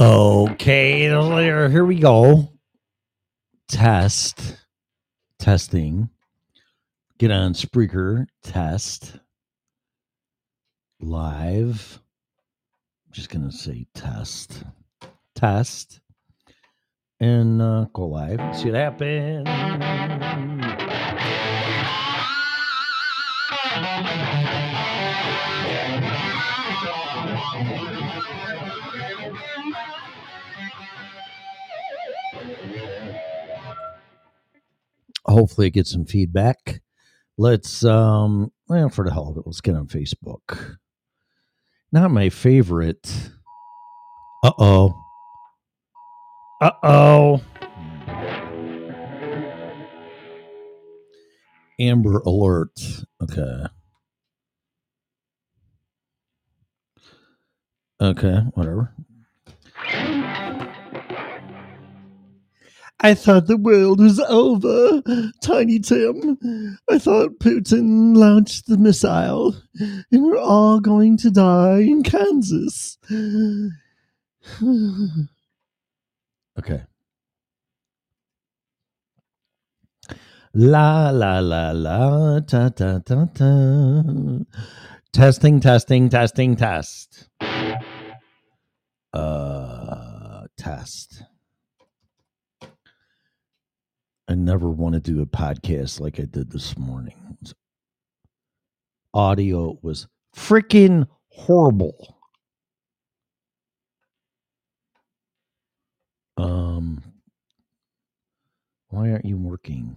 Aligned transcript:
Okay, 0.00 1.00
here 1.00 1.84
we 1.84 1.98
go. 1.98 2.48
Test. 3.68 4.56
Testing. 5.38 6.08
Get 7.18 7.30
on 7.30 7.52
Spreaker. 7.52 8.24
Test. 8.42 9.18
Live. 11.00 12.00
I'm 13.06 13.12
just 13.12 13.28
going 13.28 13.44
to 13.50 13.54
say 13.54 13.86
test. 13.94 14.62
Test. 15.34 16.00
And 17.20 17.60
uh, 17.60 17.84
go 17.92 18.06
live. 18.06 18.56
See 18.56 18.70
what 18.70 18.76
happens. 18.76 19.46
Hopefully 35.26 35.70
get 35.70 35.86
some 35.86 36.04
feedback. 36.04 36.80
Let's 37.38 37.84
um 37.84 38.52
well 38.68 38.88
for 38.88 39.04
the 39.04 39.12
hell 39.12 39.28
of 39.28 39.36
it, 39.36 39.44
let's 39.46 39.60
get 39.60 39.74
on 39.76 39.86
Facebook. 39.86 40.76
Not 41.92 42.10
my 42.10 42.28
favorite. 42.28 43.30
Uh 44.44 44.52
oh. 44.58 45.02
Uh 46.62 46.70
oh. 46.82 47.42
Amber 51.78 52.18
alert. 52.26 52.78
Okay. 53.22 53.64
Okay, 58.02 58.38
whatever. 58.54 58.94
I 63.02 63.14
thought 63.14 63.46
the 63.46 63.56
world 63.56 63.98
was 63.98 64.20
over, 64.20 65.02
Tiny 65.42 65.78
Tim. 65.78 66.78
I 66.90 66.98
thought 66.98 67.38
Putin 67.40 68.14
launched 68.14 68.66
the 68.66 68.76
missile 68.76 69.56
and 69.78 70.22
we're 70.22 70.36
all 70.36 70.80
going 70.80 71.16
to 71.18 71.30
die 71.30 71.78
in 71.78 72.02
Kansas. 72.02 72.98
okay. 76.58 76.82
La 80.52 81.10
la 81.10 81.38
la 81.38 81.70
la 81.70 82.40
ta 82.40 82.68
ta 82.68 82.98
ta 82.98 83.24
ta. 83.32 84.02
Testing, 85.12 85.60
testing, 85.60 86.08
testing, 86.10 86.56
test. 86.56 87.30
Uh, 89.14 90.46
test. 90.58 91.22
I 94.30 94.36
never 94.36 94.70
want 94.70 94.92
to 94.92 95.00
do 95.00 95.20
a 95.22 95.26
podcast 95.26 95.98
like 95.98 96.20
I 96.20 96.22
did 96.22 96.52
this 96.52 96.78
morning. 96.78 97.36
Audio 99.12 99.76
was 99.82 100.06
freaking 100.36 101.08
horrible. 101.30 102.16
Um, 106.36 107.02
why 108.90 109.10
aren't 109.10 109.24
you 109.24 109.36
working? 109.36 109.96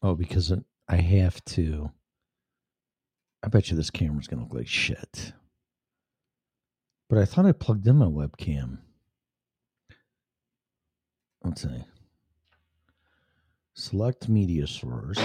Oh, 0.00 0.14
because 0.14 0.52
I 0.88 0.96
have 0.96 1.44
to. 1.46 1.90
I 3.42 3.48
bet 3.48 3.70
you 3.70 3.76
this 3.76 3.90
camera's 3.90 4.28
going 4.28 4.38
to 4.38 4.44
look 4.44 4.54
like 4.54 4.68
shit. 4.68 5.32
But 7.08 7.18
I 7.18 7.24
thought 7.24 7.46
I 7.46 7.50
plugged 7.50 7.88
in 7.88 7.96
my 7.96 8.06
webcam. 8.06 8.78
Let's 11.42 11.62
see. 11.62 11.86
Select 13.74 14.28
media 14.28 14.66
source. 14.66 15.18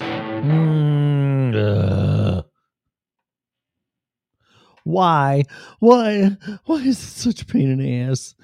Mm, 0.00 1.54
uh. 1.56 2.42
Why? 4.84 5.42
Why? 5.80 6.36
Why 6.66 6.76
is 6.76 6.98
it 6.98 7.18
such 7.18 7.42
a 7.42 7.46
pain 7.46 7.70
in 7.70 7.78
the 7.78 8.00
ass? 8.02 8.34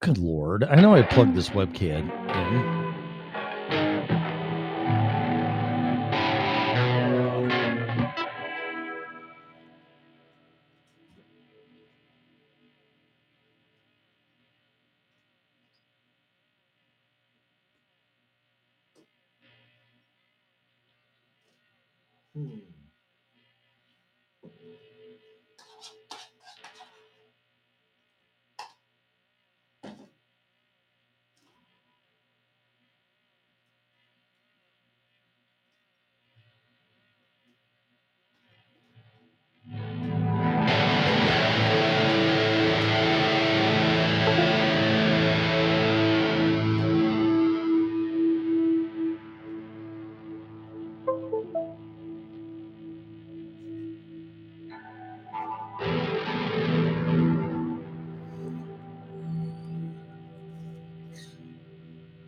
Good 0.00 0.18
lord. 0.18 0.62
I 0.64 0.76
know 0.80 0.94
I 0.94 1.02
plugged 1.02 1.34
this 1.34 1.50
webcam 1.50 2.10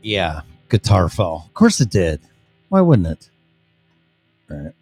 Yeah, 0.09 0.41
guitar 0.71 1.11
fell. 1.11 1.45
Of 1.49 1.53
course 1.53 1.83
it 1.83 1.91
did. 1.91 2.23
Why 2.71 2.81
wouldn't 2.81 3.09
it? 3.09 3.31
All 4.51 4.57
right. 4.57 4.75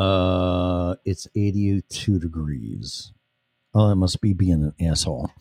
Uh, 0.00 0.94
it's 1.04 1.26
82 1.34 2.20
degrees. 2.20 3.10
Oh, 3.74 3.90
it 3.90 3.96
must 3.96 4.20
be 4.20 4.32
being 4.32 4.62
an 4.62 4.74
asshole. 4.80 5.32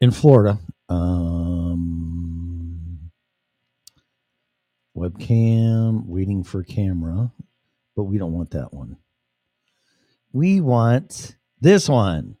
In 0.00 0.12
Florida, 0.12 0.58
um, 0.88 1.90
webcam, 4.96 6.06
waiting 6.06 6.42
for 6.42 6.62
camera, 6.62 7.30
but 7.94 8.04
we 8.04 8.16
don't 8.16 8.32
want 8.32 8.52
that 8.52 8.72
one. 8.72 8.96
We 10.32 10.62
want 10.62 11.36
this 11.60 11.86
one. 11.86 12.38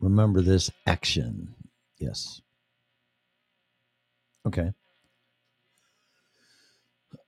Remember 0.00 0.42
this 0.42 0.70
action. 0.86 1.54
Yes. 1.96 2.42
Okay. 4.48 4.72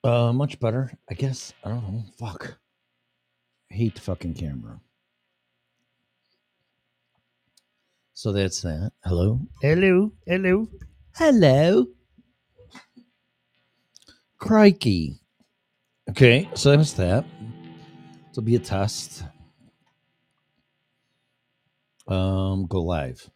Uh, 0.02 0.32
much 0.32 0.58
better, 0.58 0.90
I 1.10 1.14
guess. 1.14 1.52
I 1.62 1.68
don't 1.68 1.82
know. 1.82 2.04
Fuck. 2.18 2.58
I 3.70 3.74
hate 3.74 3.94
the 3.94 4.00
fucking 4.00 4.34
camera. 4.34 4.80
So 8.14 8.32
that's 8.32 8.62
that. 8.62 8.92
Hello. 9.04 9.38
Hello. 9.60 10.12
Hello. 10.26 10.66
Hello. 11.14 11.86
Crikey. 14.38 15.20
Okay, 16.08 16.48
so 16.54 16.74
that's 16.74 16.94
that. 16.94 17.26
It'll 18.30 18.42
be 18.42 18.56
a 18.56 18.58
test. 18.58 19.24
Um, 22.08 22.66
go 22.66 22.80
live. 22.82 23.30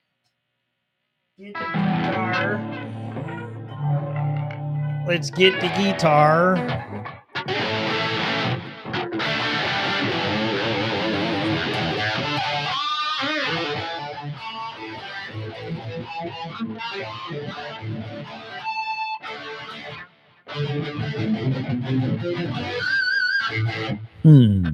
Let's 5.06 5.30
get 5.30 5.60
the 5.60 5.68
guitar. 5.68 6.56
Hmm. 24.22 24.68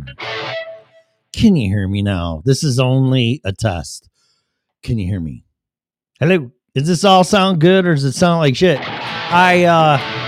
Can 1.32 1.56
you 1.56 1.68
hear 1.68 1.88
me 1.88 2.02
now? 2.02 2.42
This 2.44 2.62
is 2.62 2.78
only 2.78 3.40
a 3.44 3.52
test. 3.52 4.08
Can 4.82 4.98
you 4.98 5.06
hear 5.06 5.20
me? 5.20 5.44
Hello. 6.20 6.52
Does 6.74 6.86
this 6.86 7.04
all 7.04 7.24
sound 7.24 7.60
good 7.60 7.84
or 7.84 7.94
does 7.94 8.04
it 8.04 8.12
sound 8.12 8.40
like 8.40 8.54
shit? 8.54 8.78
I 9.32 9.64
uh 9.64 10.19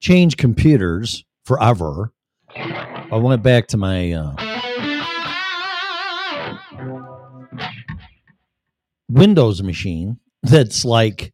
change 0.00 0.36
computers 0.36 1.24
forever. 1.44 2.12
I 2.56 3.16
went 3.16 3.42
back 3.42 3.68
to 3.68 3.76
my 3.76 4.12
uh, 4.12 4.34
Windows 9.08 9.62
machine 9.62 10.18
that's 10.42 10.84
like 10.84 11.32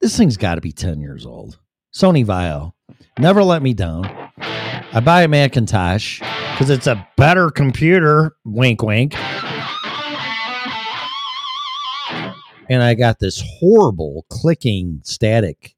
this 0.00 0.16
thing's 0.16 0.36
got 0.36 0.56
to 0.56 0.60
be 0.60 0.72
10 0.72 1.00
years 1.00 1.26
old. 1.26 1.58
Sony 1.92 2.24
Vaio. 2.24 2.72
Never 3.18 3.42
let 3.42 3.62
me 3.62 3.74
down. 3.74 4.04
I 4.92 5.00
buy 5.00 5.22
a 5.22 5.28
Macintosh 5.28 6.20
because 6.52 6.70
it's 6.70 6.86
a 6.86 7.06
better 7.16 7.50
computer. 7.50 8.36
Wink, 8.44 8.82
wink. 8.82 9.14
And 12.70 12.82
I 12.82 12.94
got 12.94 13.18
this 13.18 13.42
horrible 13.58 14.26
clicking 14.28 15.00
static 15.02 15.74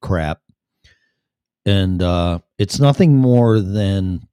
crap. 0.00 0.40
And 1.70 2.02
uh, 2.02 2.40
it's 2.58 2.80
nothing 2.80 3.16
more 3.16 3.60
than 3.60 4.26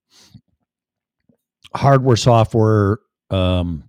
hardware, 1.75 2.15
software, 2.15 2.97
um, 3.29 3.83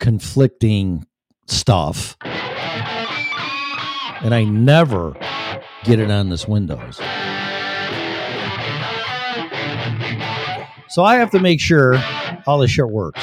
conflicting 0.00 1.06
stuff. 1.46 2.16
And 4.22 4.34
I 4.34 4.42
never 4.42 5.12
get 5.84 6.00
it 6.00 6.10
on 6.10 6.28
this 6.28 6.48
Windows. 6.48 6.96
So 10.88 11.04
I 11.04 11.14
have 11.18 11.30
to 11.30 11.38
make 11.38 11.60
sure 11.60 12.02
all 12.48 12.58
this 12.58 12.72
shit 12.72 12.88
works. 12.88 13.22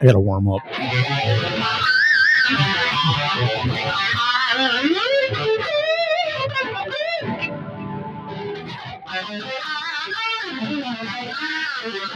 I 0.00 0.04
gotta 0.04 0.20
warm 0.20 0.48
up. 0.48 0.62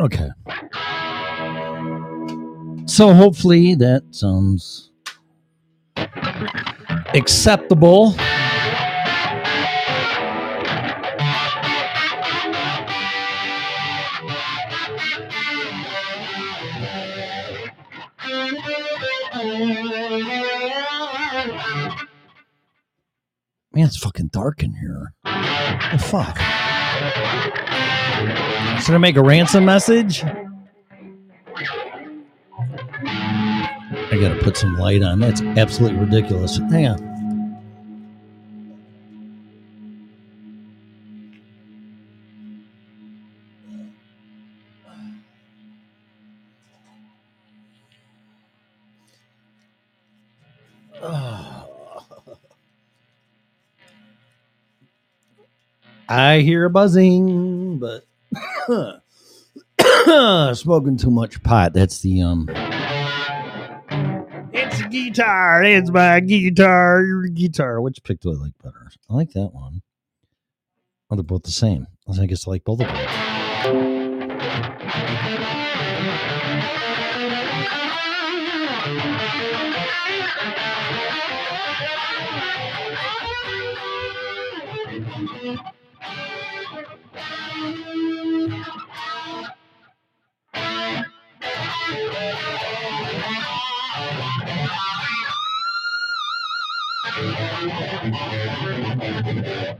Okay. 0.00 0.28
So 2.86 3.14
hopefully 3.14 3.74
that 3.76 4.02
sounds 4.10 4.90
acceptable. 7.14 8.14
Man, 23.74 23.86
it's 23.86 23.96
fucking 23.96 24.28
dark 24.28 24.62
in 24.62 24.72
here. 24.72 25.12
The 25.24 25.98
fuck? 25.98 26.38
Should 28.82 28.94
I 28.94 28.98
make 28.98 29.16
a 29.16 29.22
ransom 29.22 29.64
message? 29.64 30.22
I 34.12 34.18
gotta 34.20 34.38
put 34.40 34.56
some 34.56 34.76
light 34.76 35.02
on. 35.02 35.18
That's 35.18 35.42
absolutely 35.42 35.98
ridiculous. 35.98 36.58
Hang 36.70 36.86
on. 36.86 37.13
I 56.08 56.40
hear 56.40 56.64
a 56.64 56.70
buzzing, 56.70 57.78
but 57.78 58.04
smoking 60.56 60.96
too 60.96 61.10
much 61.10 61.42
pot. 61.42 61.72
That's 61.72 62.00
the 62.00 62.22
um. 62.22 62.48
It's 64.52 64.80
a 64.80 64.88
guitar. 64.88 65.62
It's 65.64 65.90
my 65.90 66.20
guitar. 66.20 67.02
Your 67.02 67.26
guitar. 67.26 67.80
Which 67.80 68.02
pick 68.02 68.20
do 68.20 68.32
I 68.32 68.34
like 68.34 68.52
better? 68.62 68.90
I 69.08 69.14
like 69.14 69.32
that 69.32 69.52
one. 69.52 69.82
Oh, 71.10 71.16
they're 71.16 71.22
both 71.22 71.42
the 71.42 71.50
same. 71.50 71.86
I 72.08 72.26
guess 72.26 72.46
I 72.46 72.52
like 72.52 72.64
both 72.64 72.80
of 72.80 72.86
them. 72.86 73.93
Thank 99.64 99.78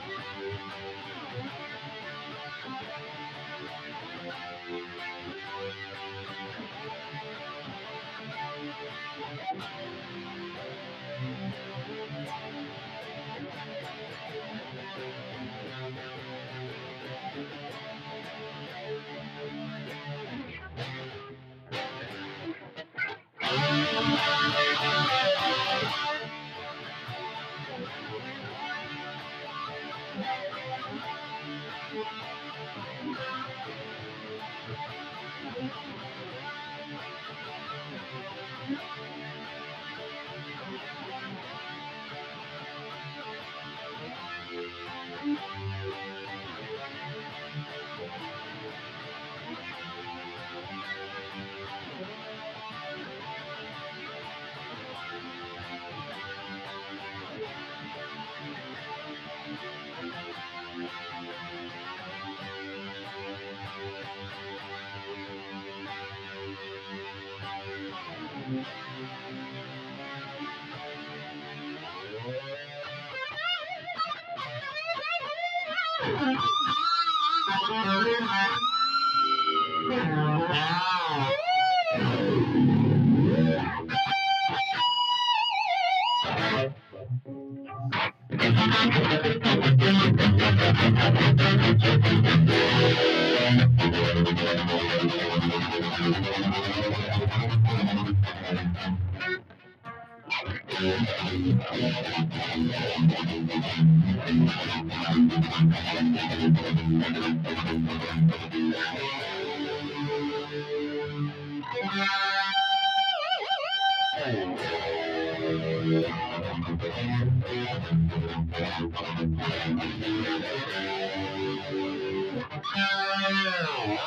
Thank 123.64 124.00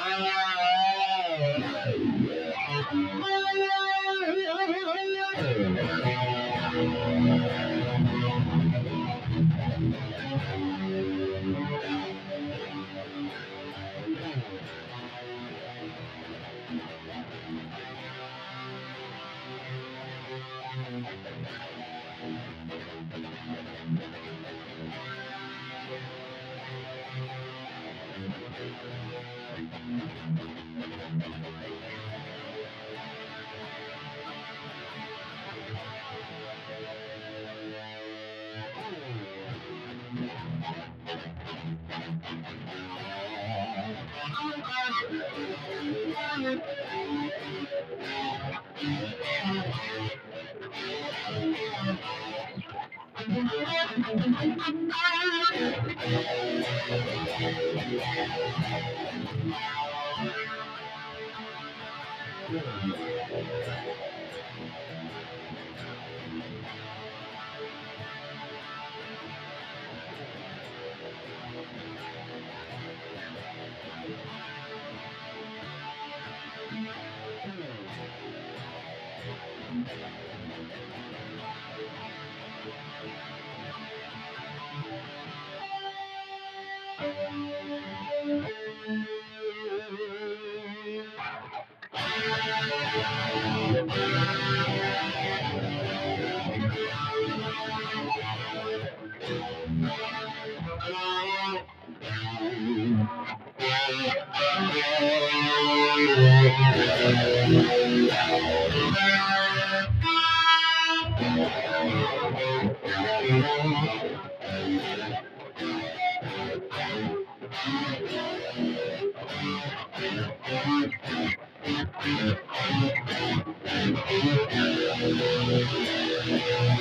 you. 2.93 3.87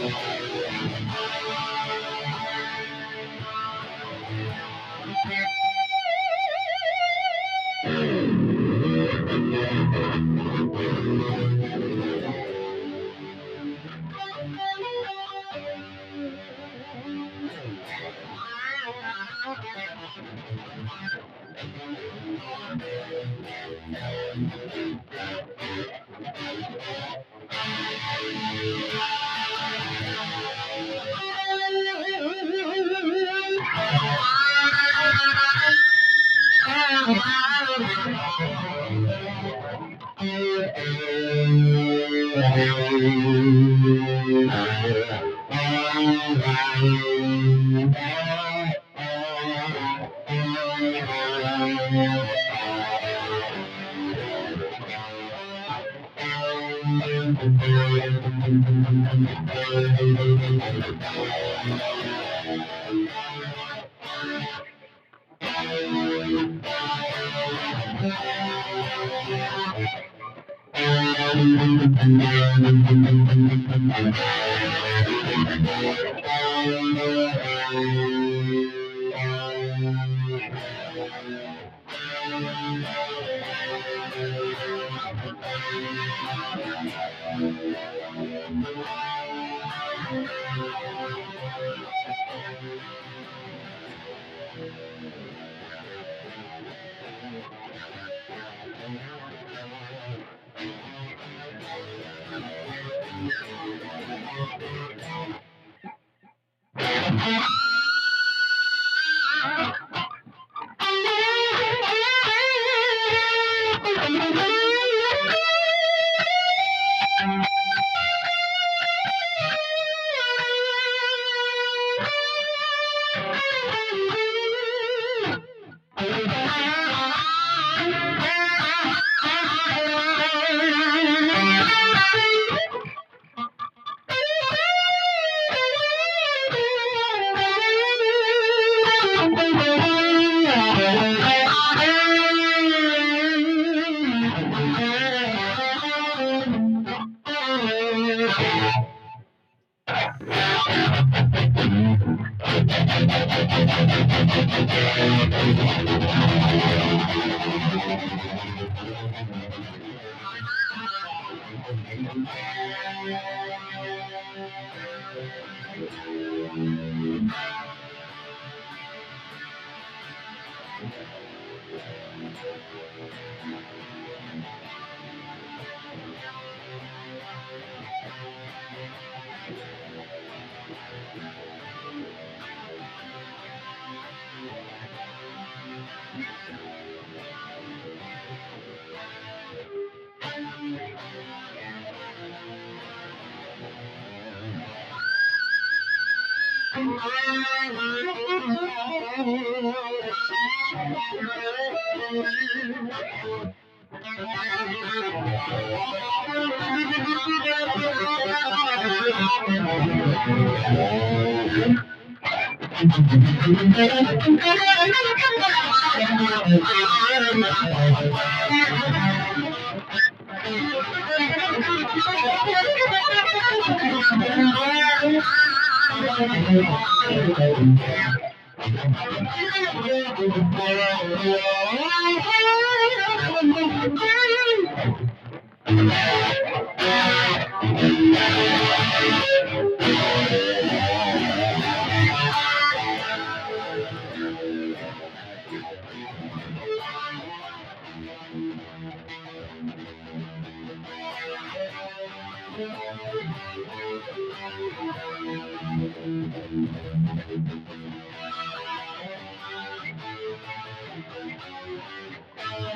I'm 0.07 1.76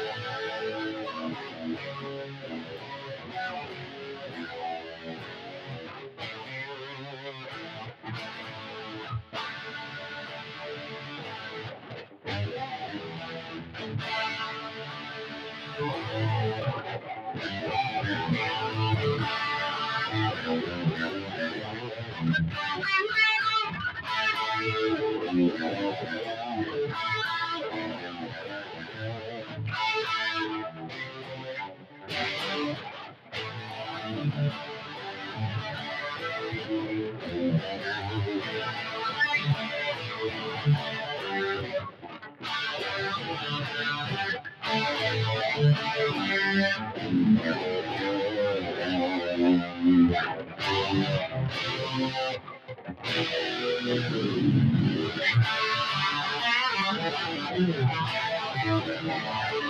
Thank 59.11 59.51
you. 59.53 59.60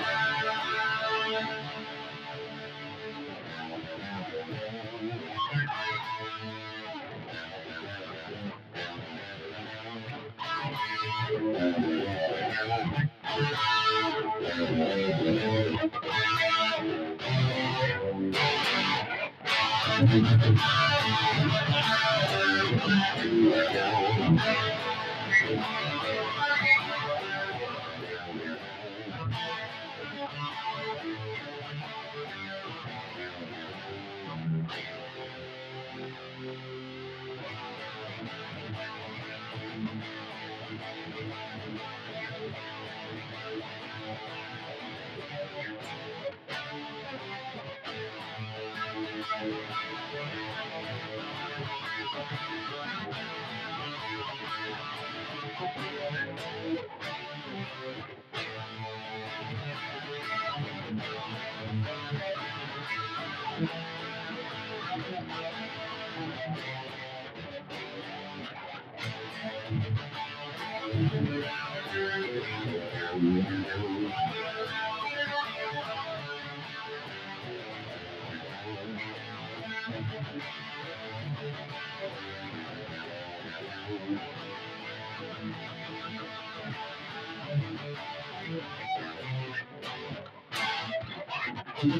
Thank 91.82 91.96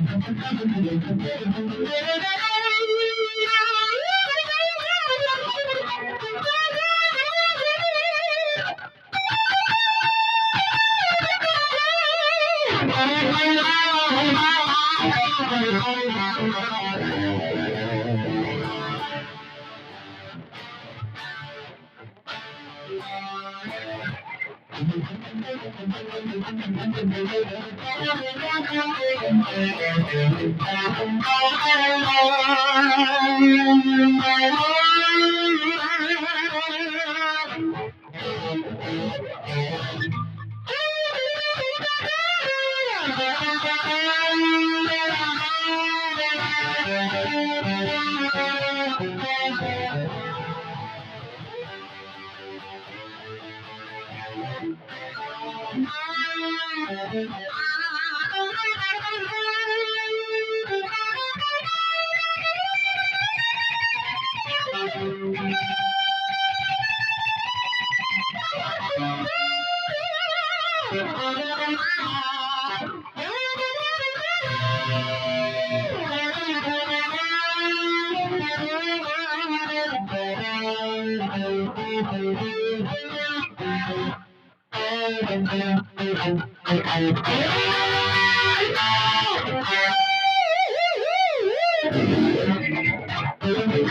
you. 2.24 2.31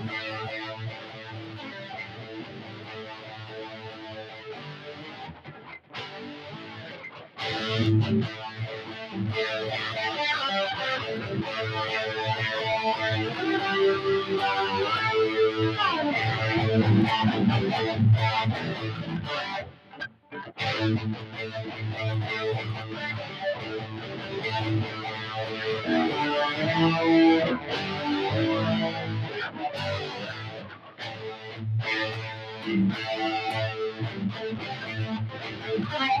Bye. 35.91 36.20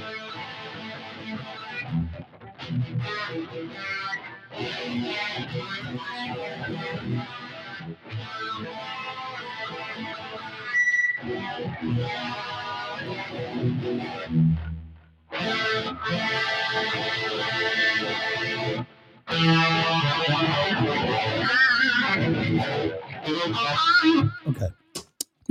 Okay. 24.47 24.67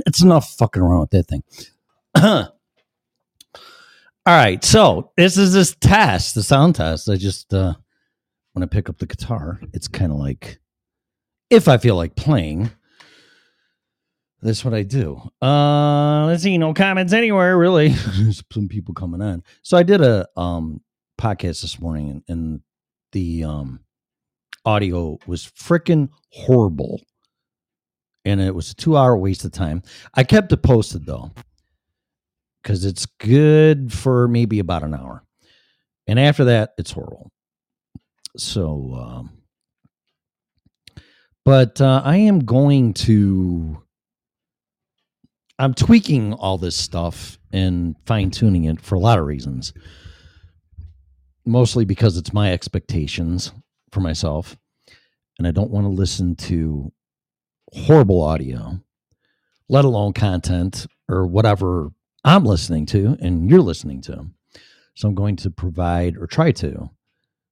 It's 0.05 0.21
enough 0.21 0.55
fucking 0.57 0.81
around 0.81 0.99
with 1.01 1.09
that 1.11 1.27
thing. 1.27 1.43
All 2.15 2.51
right. 4.27 4.63
So 4.63 5.11
this 5.17 5.35
is 5.37 5.53
this 5.53 5.75
test, 5.79 6.35
the 6.35 6.43
sound 6.43 6.75
test. 6.75 7.09
I 7.09 7.15
just 7.15 7.53
uh 7.53 7.73
when 8.53 8.61
I 8.61 8.67
pick 8.67 8.87
up 8.87 8.99
the 8.99 9.07
guitar, 9.07 9.59
it's 9.73 9.87
kind 9.87 10.11
of 10.11 10.19
like 10.19 10.59
if 11.49 11.67
I 11.67 11.77
feel 11.77 11.95
like 11.95 12.15
playing, 12.15 12.69
that's 14.43 14.63
what 14.63 14.75
I 14.75 14.83
do. 14.83 15.19
Uh 15.41 16.25
let's 16.27 16.43
see, 16.43 16.59
no 16.59 16.75
comments 16.75 17.13
anywhere, 17.13 17.57
really. 17.57 17.93
Some 18.51 18.67
people 18.67 18.93
coming 18.93 19.21
on. 19.23 19.43
So 19.63 19.75
I 19.75 19.81
did 19.81 20.01
a 20.01 20.27
um 20.37 20.81
podcast 21.17 21.61
this 21.61 21.79
morning 21.79 22.09
and, 22.09 22.23
and 22.27 22.61
the 23.11 23.43
um 23.43 23.79
audio 24.65 25.17
was 25.25 25.45
freaking 25.45 26.09
horrible 26.31 27.01
and 28.25 28.39
it 28.39 28.53
was 28.53 28.71
a 28.71 28.75
two 28.75 28.95
hour 28.97 29.17
waste 29.17 29.45
of 29.45 29.51
time. 29.51 29.81
I 30.13 30.23
kept 30.23 30.51
it 30.51 30.61
posted 30.61 31.05
though, 31.05 31.31
because 32.61 32.85
it's 32.85 33.05
good 33.05 33.91
for 33.91 34.27
maybe 34.27 34.59
about 34.59 34.83
an 34.83 34.93
hour. 34.93 35.23
And 36.07 36.19
after 36.19 36.45
that, 36.45 36.73
it's 36.77 36.91
horrible. 36.91 37.31
So, 38.37 38.93
um, 38.95 39.31
but 41.43 41.81
uh, 41.81 42.01
I 42.03 42.17
am 42.17 42.39
going 42.39 42.93
to, 42.95 43.81
I'm 45.57 45.73
tweaking 45.73 46.33
all 46.33 46.57
this 46.57 46.77
stuff 46.77 47.37
and 47.51 47.95
fine 48.05 48.31
tuning 48.31 48.65
it 48.65 48.81
for 48.81 48.95
a 48.95 48.99
lot 48.99 49.19
of 49.19 49.25
reasons. 49.25 49.73
Mostly 51.45 51.85
because 51.85 52.17
it's 52.17 52.33
my 52.33 52.51
expectations 52.51 53.51
for 53.91 53.99
myself. 53.99 54.57
And 55.37 55.47
I 55.47 55.51
don't 55.51 55.71
want 55.71 55.85
to 55.85 55.89
listen 55.89 56.35
to 56.35 56.91
horrible 57.73 58.21
audio, 58.21 58.79
let 59.69 59.85
alone 59.85 60.13
content 60.13 60.85
or 61.09 61.25
whatever 61.25 61.89
I'm 62.23 62.45
listening 62.45 62.85
to 62.87 63.17
and 63.19 63.49
you're 63.49 63.61
listening 63.61 64.01
to. 64.01 64.27
So 64.95 65.07
I'm 65.07 65.15
going 65.15 65.37
to 65.37 65.49
provide 65.49 66.17
or 66.17 66.27
try 66.27 66.51
to 66.51 66.89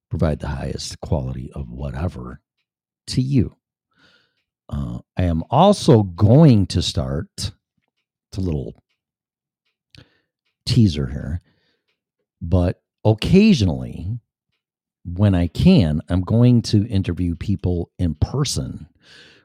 provide 0.10 0.40
the 0.40 0.50
highest 0.50 1.00
quality 1.02 1.52
of 1.54 1.70
whatever 1.70 2.42
to 3.08 3.22
you. 3.22 3.56
Uh, 4.70 5.00
I 5.18 5.24
am 5.24 5.44
also 5.50 6.04
going 6.04 6.68
to 6.68 6.82
start, 6.82 7.28
it's 7.38 8.38
a 8.38 8.42
little 8.42 8.76
teaser 10.66 11.08
here, 11.08 11.42
but 12.42 12.82
occasionally 13.06 14.20
when 15.06 15.34
I 15.34 15.48
can, 15.48 16.02
I'm 16.10 16.22
going 16.22 16.62
to 16.64 16.88
interview 16.88 17.36
people 17.36 17.92
in 17.98 18.16
person 18.16 18.88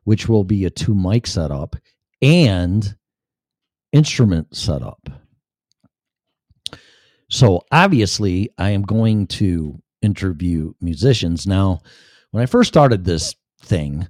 which 0.04 0.28
will 0.28 0.44
be 0.44 0.64
a 0.64 0.70
two 0.70 0.94
mic 0.94 1.26
setup 1.26 1.76
and 2.22 2.96
instrument 3.92 4.54
setup. 4.54 5.08
So 7.30 7.62
obviously, 7.72 8.50
I 8.58 8.70
am 8.70 8.82
going 8.82 9.26
to 9.28 9.82
interview 10.02 10.74
musicians. 10.80 11.46
Now, 11.46 11.80
when 12.30 12.42
I 12.42 12.46
first 12.46 12.68
started 12.68 13.04
this 13.04 13.34
thing 13.62 14.06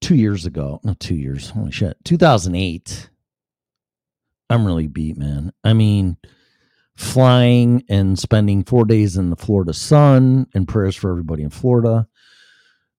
two 0.00 0.16
years 0.16 0.44
ago, 0.44 0.80
not 0.82 1.00
two 1.00 1.14
years, 1.14 1.50
holy 1.50 1.70
shit, 1.70 1.96
2008, 2.04 3.08
I'm 4.50 4.66
really 4.66 4.88
beat, 4.88 5.16
man. 5.16 5.52
I 5.62 5.72
mean, 5.72 6.18
flying 6.96 7.82
and 7.88 8.18
spending 8.18 8.64
four 8.64 8.84
days 8.84 9.16
in 9.16 9.30
the 9.30 9.36
Florida 9.36 9.72
sun 9.72 10.46
and 10.54 10.68
prayers 10.68 10.94
for 10.94 11.10
everybody 11.10 11.42
in 11.42 11.50
Florida 11.50 12.06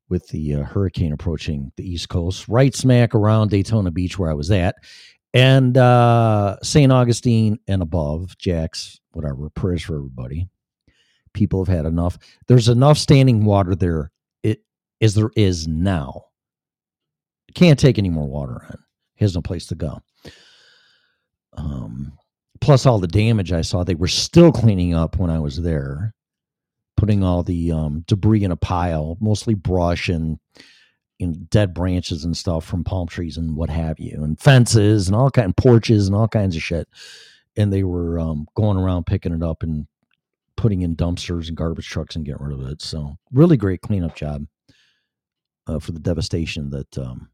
with 0.10 0.28
the 0.30 0.56
uh, 0.56 0.64
hurricane 0.64 1.14
approaching 1.14 1.72
the 1.78 1.90
East 1.90 2.10
Coast, 2.10 2.48
right 2.48 2.76
smack 2.76 3.16
around 3.16 3.50
Daytona 3.50 3.92
Beach 3.92 4.20
where 4.20 4.30
I 4.30 4.36
was 4.36 4.52
at, 4.52 4.76
and 5.34 5.78
uh, 5.78 6.58
St. 6.62 6.92
Augustine 6.92 7.60
and 7.68 7.82
above, 7.82 8.38
Jack's, 8.38 9.00
whatever, 9.12 9.50
prayers 9.50 9.84
for 9.84 9.98
everybody. 9.98 10.48
People 11.34 11.64
have 11.64 11.76
had 11.76 11.86
enough. 11.86 12.18
There's 12.48 12.70
enough 12.70 12.98
standing 12.98 13.44
water 13.44 13.76
there 13.76 14.12
it, 14.44 14.62
as 15.02 15.16
there 15.16 15.32
is 15.36 15.68
now. 15.68 16.26
Can't 17.54 17.80
take 17.80 17.98
any 17.98 18.10
more 18.10 18.28
water 18.28 18.66
on. 18.70 18.80
Has 19.16 19.36
no 19.36 19.42
place 19.42 19.66
to 19.68 19.76
go. 19.76 20.02
Um, 21.54 22.14
plus 22.62 22.86
all 22.86 23.00
the 23.00 23.08
damage 23.08 23.52
I 23.52 23.62
saw, 23.62 23.84
they 23.84 23.96
were 23.96 24.08
still 24.08 24.52
cleaning 24.52 24.94
up 24.94 25.18
when 25.18 25.30
I 25.30 25.40
was 25.40 25.62
there 25.62 26.14
putting 26.98 27.24
all 27.24 27.44
the 27.44 27.72
um, 27.72 28.04
debris 28.08 28.44
in 28.44 28.52
a 28.52 28.56
pile, 28.56 29.18
mostly 29.20 29.54
brush 29.54 30.10
and 30.10 30.40
in 31.20 31.46
dead 31.50 31.74
branches 31.74 32.26
and 32.26 32.36
stuff 32.36 32.66
from 32.66 32.84
palm 32.84 33.08
trees 33.08 33.38
and 33.38 33.56
what 33.56 33.70
have 33.70 34.00
you, 34.00 34.24
and 34.24 34.40
fences 34.40 35.08
and 35.08 35.16
all 35.16 35.30
kind 35.30 35.50
of 35.50 35.56
porches 35.56 36.08
and 36.08 36.16
all 36.16 36.28
kinds 36.28 36.56
of 36.56 36.62
shit. 36.62 36.88
And 37.58 37.72
they 37.72 37.84
were 37.84 38.20
um, 38.20 38.48
going 38.56 38.78
around 38.78 39.06
picking 39.06 39.34
it 39.34 39.44
up 39.44 39.64
and 39.64 39.88
putting 40.58 40.82
in 40.82 40.96
dumpsters 40.96 41.48
and 41.48 41.56
garbage 41.56 41.88
trucks 41.88 42.16
and 42.16 42.26
getting 42.26 42.44
rid 42.44 42.60
of 42.60 42.66
it. 42.68 42.82
So 42.82 43.18
really 43.32 43.58
great 43.58 43.82
cleanup 43.82 44.16
job 44.16 44.46
uh, 45.68 45.80
for 45.80 45.92
the 45.92 46.00
devastation 46.00 46.70
that. 46.72 46.98
Um, 46.98 47.30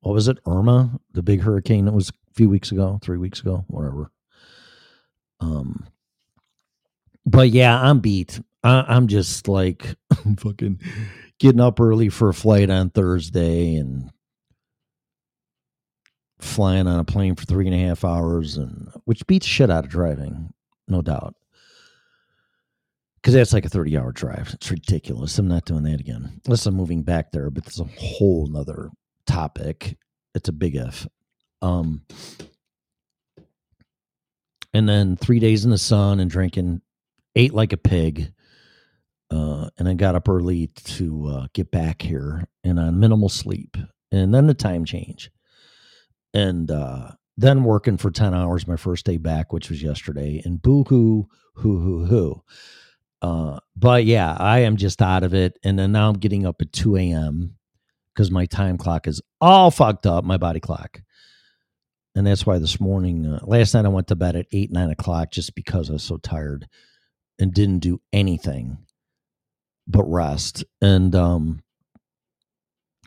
what 0.00 0.14
was 0.14 0.28
it? 0.28 0.38
Irma, 0.46 1.00
the 1.12 1.24
big 1.24 1.40
hurricane 1.40 1.84
that 1.86 1.92
was 1.92 2.12
few 2.38 2.48
weeks 2.48 2.70
ago, 2.70 3.00
three 3.02 3.18
weeks 3.18 3.40
ago, 3.40 3.64
whatever. 3.66 4.12
Um, 5.40 5.88
but 7.26 7.50
yeah, 7.50 7.76
I'm 7.82 7.98
beat. 7.98 8.40
I, 8.62 8.96
am 8.96 9.08
just 9.08 9.48
like 9.48 9.96
fucking 10.38 10.80
getting 11.40 11.60
up 11.60 11.80
early 11.80 12.08
for 12.08 12.28
a 12.28 12.34
flight 12.34 12.70
on 12.70 12.90
Thursday 12.90 13.74
and 13.74 14.12
flying 16.38 16.86
on 16.86 17.00
a 17.00 17.04
plane 17.04 17.34
for 17.34 17.44
three 17.44 17.66
and 17.66 17.74
a 17.74 17.88
half 17.88 18.04
hours, 18.04 18.56
and 18.56 18.88
which 19.04 19.26
beats 19.26 19.46
shit 19.46 19.68
out 19.68 19.84
of 19.84 19.90
driving, 19.90 20.52
no 20.86 21.02
doubt. 21.02 21.34
Because 23.16 23.34
that's 23.34 23.52
like 23.52 23.64
a 23.64 23.68
30 23.68 23.98
hour 23.98 24.12
drive. 24.12 24.50
It's 24.52 24.70
ridiculous. 24.70 25.36
I'm 25.40 25.48
not 25.48 25.64
doing 25.64 25.82
that 25.82 25.98
again. 25.98 26.40
Unless 26.46 26.66
I'm 26.66 26.76
moving 26.76 27.02
back 27.02 27.32
there, 27.32 27.50
but 27.50 27.66
it's 27.66 27.80
a 27.80 27.84
whole 27.98 28.46
nother 28.46 28.90
topic. 29.26 29.98
It's 30.36 30.48
a 30.48 30.52
big 30.52 30.76
F. 30.76 31.08
Um, 31.62 32.02
and 34.74 34.88
then 34.88 35.16
three 35.16 35.40
days 35.40 35.64
in 35.64 35.70
the 35.70 35.78
sun 35.78 36.20
and 36.20 36.30
drinking 36.30 36.82
ate 37.34 37.54
like 37.54 37.72
a 37.72 37.78
pig. 37.78 38.32
Uh, 39.30 39.68
and 39.78 39.88
I 39.88 39.94
got 39.94 40.14
up 40.14 40.28
early 40.28 40.68
to 40.68 41.26
uh, 41.26 41.46
get 41.52 41.70
back 41.70 42.02
here 42.02 42.44
and 42.64 42.78
on 42.78 42.98
minimal 43.00 43.28
sleep. 43.28 43.76
And 44.10 44.32
then 44.32 44.46
the 44.46 44.54
time 44.54 44.84
change. 44.84 45.30
And 46.32 46.70
uh, 46.70 47.12
then 47.36 47.64
working 47.64 47.96
for 47.96 48.10
10 48.10 48.34
hours 48.34 48.66
my 48.66 48.76
first 48.76 49.04
day 49.04 49.16
back, 49.16 49.52
which 49.52 49.70
was 49.70 49.82
yesterday. 49.82 50.40
And 50.44 50.62
boo 50.62 50.84
hoo, 50.84 51.28
hoo, 51.54 51.78
hoo, 51.80 52.06
hoo. 52.06 52.42
Uh, 53.20 53.58
but 53.76 54.04
yeah, 54.04 54.36
I 54.38 54.60
am 54.60 54.76
just 54.76 55.02
out 55.02 55.24
of 55.24 55.34
it. 55.34 55.58
And 55.62 55.78
then 55.78 55.92
now 55.92 56.08
I'm 56.08 56.18
getting 56.18 56.46
up 56.46 56.62
at 56.62 56.72
2 56.72 56.96
a.m. 56.96 57.56
because 58.14 58.30
my 58.30 58.46
time 58.46 58.78
clock 58.78 59.06
is 59.06 59.20
all 59.40 59.70
fucked 59.70 60.06
up, 60.06 60.24
my 60.24 60.36
body 60.36 60.60
clock. 60.60 61.00
And 62.18 62.26
that's 62.26 62.44
why 62.44 62.58
this 62.58 62.80
morning, 62.80 63.26
uh, 63.26 63.38
last 63.44 63.74
night 63.74 63.84
I 63.84 63.88
went 63.88 64.08
to 64.08 64.16
bed 64.16 64.34
at 64.34 64.46
8, 64.50 64.72
9 64.72 64.90
o'clock 64.90 65.30
just 65.30 65.54
because 65.54 65.88
I 65.88 65.92
was 65.92 66.02
so 66.02 66.16
tired 66.16 66.66
and 67.38 67.54
didn't 67.54 67.78
do 67.78 68.00
anything 68.12 68.78
but 69.86 70.02
rest 70.02 70.64
and 70.82 71.14
um, 71.14 71.62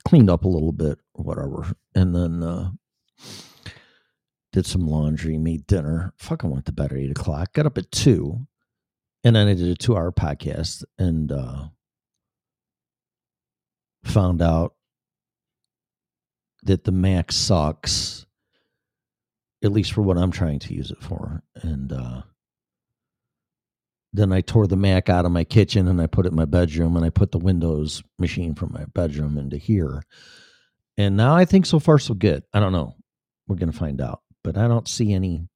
cleaned 0.08 0.30
up 0.30 0.46
a 0.46 0.48
little 0.48 0.72
bit, 0.72 0.98
or 1.14 1.26
whatever. 1.26 1.76
And 1.94 2.16
then 2.16 2.42
uh, 2.42 2.72
did 4.54 4.66
some 4.66 4.88
laundry, 4.88 5.38
made 5.38 5.68
dinner. 5.68 6.14
Fucking 6.18 6.50
went 6.50 6.66
to 6.68 6.72
bed 6.72 6.94
at 6.94 6.98
8 6.98 7.12
o'clock, 7.12 7.52
got 7.52 7.66
up 7.66 7.78
at 7.78 7.92
2 7.92 8.48
and 9.24 9.36
then 9.36 9.48
I 9.48 9.54
did 9.54 9.68
a 9.68 9.76
two 9.76 9.96
hour 9.96 10.12
podcast 10.12 10.84
and 10.98 11.32
uh, 11.32 11.66
found 14.04 14.42
out 14.42 14.76
that 16.64 16.84
the 16.84 16.92
Mac 16.92 17.32
sucks, 17.32 18.26
at 19.64 19.72
least 19.72 19.94
for 19.94 20.02
what 20.02 20.18
I'm 20.18 20.32
trying 20.32 20.60
to 20.60 20.74
use 20.74 20.92
it 20.92 21.02
for. 21.02 21.44
And 21.56 21.92
uh, 21.94 22.24
then 24.14 24.32
I 24.32 24.42
tore 24.42 24.68
the 24.68 24.76
Mac 24.76 25.10
out 25.10 25.26
of 25.26 25.32
my 25.32 25.44
kitchen 25.44 25.88
and 25.88 26.02
I 26.02 26.08
put 26.08 26.26
it 26.26 26.30
in 26.30 26.36
my 26.36 26.46
bedroom 26.46 26.96
and 26.96 27.06
I 27.06 27.10
put 27.10 27.32
the 27.32 27.38
Windows 27.38 28.04
machine 28.20 28.56
from 28.56 28.74
my 28.74 28.86
bedroom 28.86 29.38
into 29.38 29.58
here. 29.58 30.04
And 30.98 31.16
now 31.16 31.36
I 31.36 31.46
think 31.46 31.66
so 31.66 31.80
far 31.80 32.00
so 32.00 32.14
good. 32.14 32.44
I 32.54 32.60
don't 32.60 32.74
know. 32.74 32.96
We're 33.48 33.56
going 33.56 33.72
to 33.72 33.78
find 33.78 34.02
out. 34.02 34.22
But 34.44 34.58
I 34.58 34.68
don't 34.68 34.88
see 34.88 35.14
any 35.14 35.48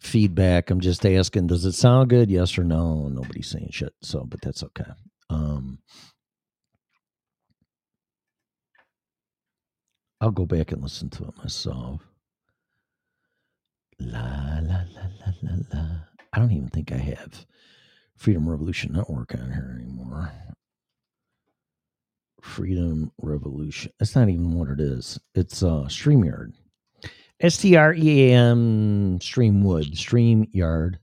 feedback. 0.00 0.70
I'm 0.70 0.80
just 0.80 1.04
asking, 1.04 1.46
does 1.46 1.64
it 1.64 1.72
sound 1.72 2.10
good? 2.10 2.30
Yes 2.30 2.58
or 2.58 2.64
no? 2.64 3.08
Nobody's 3.08 3.50
saying 3.50 3.68
shit. 3.70 3.92
So, 4.02 4.24
but 4.24 4.40
that's 4.40 4.62
okay. 4.62 4.90
Um, 5.30 5.78
I'll 10.20 10.30
go 10.30 10.46
back 10.46 10.72
and 10.72 10.82
listen 10.82 11.10
to 11.10 11.24
it 11.24 11.36
myself. 11.38 12.00
La 14.00 14.58
la 14.62 14.84
la 14.94 15.06
la 15.20 15.32
la 15.42 15.56
la. 15.72 15.86
I 16.32 16.38
don't 16.38 16.52
even 16.52 16.68
think 16.68 16.92
I 16.92 16.96
have 16.96 17.46
Freedom 18.16 18.48
Revolution 18.48 18.92
Network 18.92 19.34
on 19.34 19.52
here 19.52 19.78
anymore. 19.80 20.32
Freedom 22.40 23.12
Revolution. 23.18 23.92
That's 23.98 24.16
not 24.16 24.28
even 24.28 24.54
what 24.58 24.68
it 24.68 24.80
is. 24.80 25.18
It's 25.34 25.62
uh 25.62 25.84
StreamYard. 25.88 26.52
S 27.40 27.56
T 27.56 27.76
R 27.76 27.94
E 27.94 28.30
A 28.30 28.34
M 28.34 29.18
Streamwood, 29.18 29.94
StreamYard.com. 29.94 30.98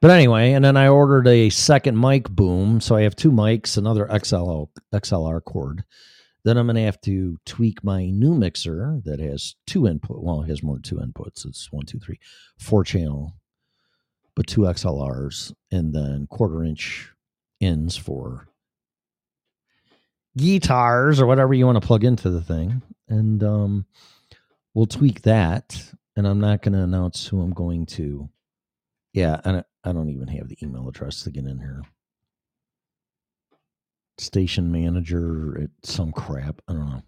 But 0.00 0.10
anyway, 0.12 0.52
and 0.52 0.64
then 0.64 0.76
I 0.76 0.88
ordered 0.88 1.26
a 1.26 1.50
second 1.50 2.00
mic 2.00 2.28
boom. 2.30 2.80
So 2.80 2.94
I 2.94 3.02
have 3.02 3.16
two 3.16 3.32
mics, 3.32 3.76
another 3.76 4.06
XLR, 4.06 4.68
XLR 4.94 5.42
cord. 5.44 5.82
Then 6.48 6.56
I'm 6.56 6.64
going 6.64 6.76
to 6.76 6.82
have 6.84 7.00
to 7.02 7.36
tweak 7.44 7.84
my 7.84 8.06
new 8.06 8.32
mixer 8.32 9.02
that 9.04 9.20
has 9.20 9.54
two 9.66 9.86
input. 9.86 10.22
Well, 10.22 10.40
it 10.40 10.48
has 10.48 10.62
more 10.62 10.76
than 10.76 10.82
two 10.82 10.96
inputs. 10.96 11.44
It's 11.44 11.70
one, 11.70 11.84
two, 11.84 11.98
three, 11.98 12.18
four 12.58 12.84
channel, 12.84 13.34
but 14.34 14.46
two 14.46 14.62
XLRs 14.62 15.52
and 15.70 15.94
then 15.94 16.26
quarter 16.26 16.64
inch 16.64 17.12
ins 17.60 17.98
for 17.98 18.48
guitars 20.38 21.20
or 21.20 21.26
whatever 21.26 21.52
you 21.52 21.66
want 21.66 21.78
to 21.78 21.86
plug 21.86 22.02
into 22.02 22.30
the 22.30 22.40
thing. 22.40 22.80
And 23.10 23.44
um, 23.44 23.84
we'll 24.72 24.86
tweak 24.86 25.20
that. 25.24 25.92
And 26.16 26.26
I'm 26.26 26.40
not 26.40 26.62
going 26.62 26.72
to 26.72 26.82
announce 26.82 27.26
who 27.26 27.42
I'm 27.42 27.52
going 27.52 27.84
to. 27.84 28.30
Yeah, 29.12 29.38
and 29.44 29.64
I 29.84 29.92
don't 29.92 30.08
even 30.08 30.28
have 30.28 30.48
the 30.48 30.56
email 30.62 30.88
address 30.88 31.24
to 31.24 31.30
get 31.30 31.44
in 31.44 31.58
here. 31.58 31.82
Station 34.20 34.72
manager 34.72 35.58
at 35.62 35.70
some 35.88 36.12
crap. 36.12 36.60
I 36.68 36.72
don't 36.72 36.90
know. 36.90 37.02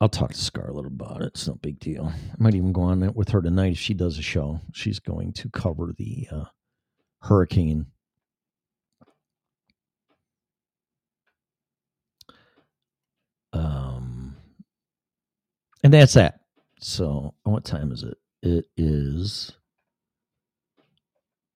I'll 0.00 0.08
talk 0.08 0.32
to 0.32 0.38
Scarlett 0.38 0.86
about 0.86 1.22
it. 1.22 1.28
It's 1.28 1.46
no 1.46 1.54
big 1.54 1.78
deal. 1.78 2.12
I 2.12 2.34
might 2.38 2.54
even 2.54 2.72
go 2.72 2.82
on 2.82 3.02
it 3.02 3.14
with 3.14 3.28
her 3.30 3.40
tonight 3.40 3.72
if 3.72 3.78
she 3.78 3.94
does 3.94 4.18
a 4.18 4.22
show. 4.22 4.60
She's 4.72 4.98
going 4.98 5.32
to 5.34 5.48
cover 5.50 5.94
the 5.96 6.28
uh, 6.32 6.44
hurricane 7.22 7.86
Um, 13.54 14.36
and 15.84 15.94
that's 15.94 16.14
that. 16.14 16.40
So, 16.80 17.34
what 17.44 17.64
time 17.64 17.92
is 17.92 18.02
it? 18.02 18.18
It 18.42 18.66
is. 18.76 19.52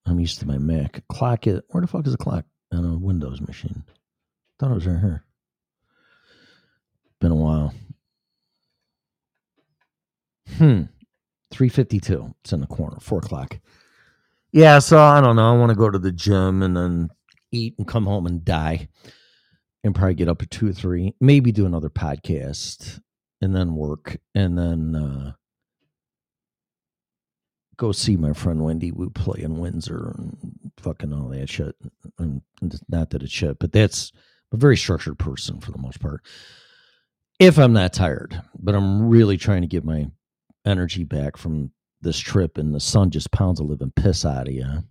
I'm 0.07 0.21
used 0.21 0.39
to 0.41 0.47
my 0.47 0.59
Mac. 0.59 1.03
Clock 1.09 1.47
it. 1.47 1.65
Where 1.69 1.81
the 1.83 1.87
fuck 1.87 2.07
is 2.07 2.13
the 2.13 2.19
clock 2.19 2.47
on 2.73 2.85
a 2.85 2.97
Windows 2.97 3.41
machine? 3.41 3.85
Thought 4.59 4.73
it 4.73 4.75
was 4.75 4.87
right 4.87 5.01
here. 5.01 5.25
Been 7.21 7.33
a 7.33 7.37
while. 7.37 7.75
Hmm. 10.57 10.83
352. 11.51 12.35
It's 12.43 12.53
in 12.53 12.61
the 12.61 12.67
corner. 12.67 12.99
Four 13.01 13.19
o'clock. 13.19 13.59
Yeah, 14.53 14.79
so 14.79 14.99
I 14.99 15.21
don't 15.21 15.37
know. 15.37 15.55
I 15.55 15.59
want 15.59 15.71
to 15.71 15.77
go 15.77 15.91
to 15.91 15.99
the 15.99 16.13
gym 16.13 16.63
and 16.63 16.77
then 16.77 17.11
eat 17.53 17.75
and 17.79 17.87
come 17.87 18.07
home 18.07 18.27
and 18.27 18.45
die 18.45 18.89
and 19.85 19.95
probably 19.95 20.15
get 20.15 20.29
up 20.29 20.43
at 20.43 20.51
two 20.51 20.69
or 20.69 20.73
three, 20.73 21.15
maybe 21.21 21.53
do 21.53 21.67
another 21.67 21.91
podcast 21.91 23.01
and 23.41 23.55
then 23.55 23.75
work 23.75 24.19
and 24.35 24.59
then 24.59 24.95
uh, 24.97 25.33
go 27.77 27.93
see 27.93 28.17
my 28.17 28.33
friend 28.33 28.65
Wendy 28.65 28.91
We 28.91 29.09
play 29.09 29.43
in 29.43 29.59
Windsor 29.59 30.15
and 30.19 30.58
fucking 30.79 31.13
all 31.13 31.29
that 31.29 31.49
shit. 31.49 31.75
And 32.19 32.43
not 32.89 33.11
that 33.11 33.23
it's 33.23 33.33
shit, 33.33 33.59
but 33.59 33.73
that's 33.73 34.13
a 34.53 34.57
very 34.57 34.77
structured 34.77 35.19
person 35.19 35.61
for 35.61 35.73
the 35.73 35.79
most 35.79 36.01
part. 36.01 36.25
If 37.39 37.59
I'm 37.59 37.73
not 37.73 37.93
tired, 37.93 38.41
but 38.59 38.75
I'm 38.75 39.09
really 39.09 39.37
trying 39.37 39.63
to 39.63 39.69
get 39.69 39.85
my 39.85 40.07
energy 40.65 41.05
back 41.05 41.37
from 41.37 41.71
this 42.01 42.19
trip, 42.19 42.59
and 42.59 42.75
the 42.75 42.81
sun 42.81 43.11
just 43.11 43.31
pounds 43.33 43.61
a 43.61 43.65
living 43.65 43.93
piss 43.95 44.25
out 44.25 44.49
of 44.49 44.55
you. 44.55 44.85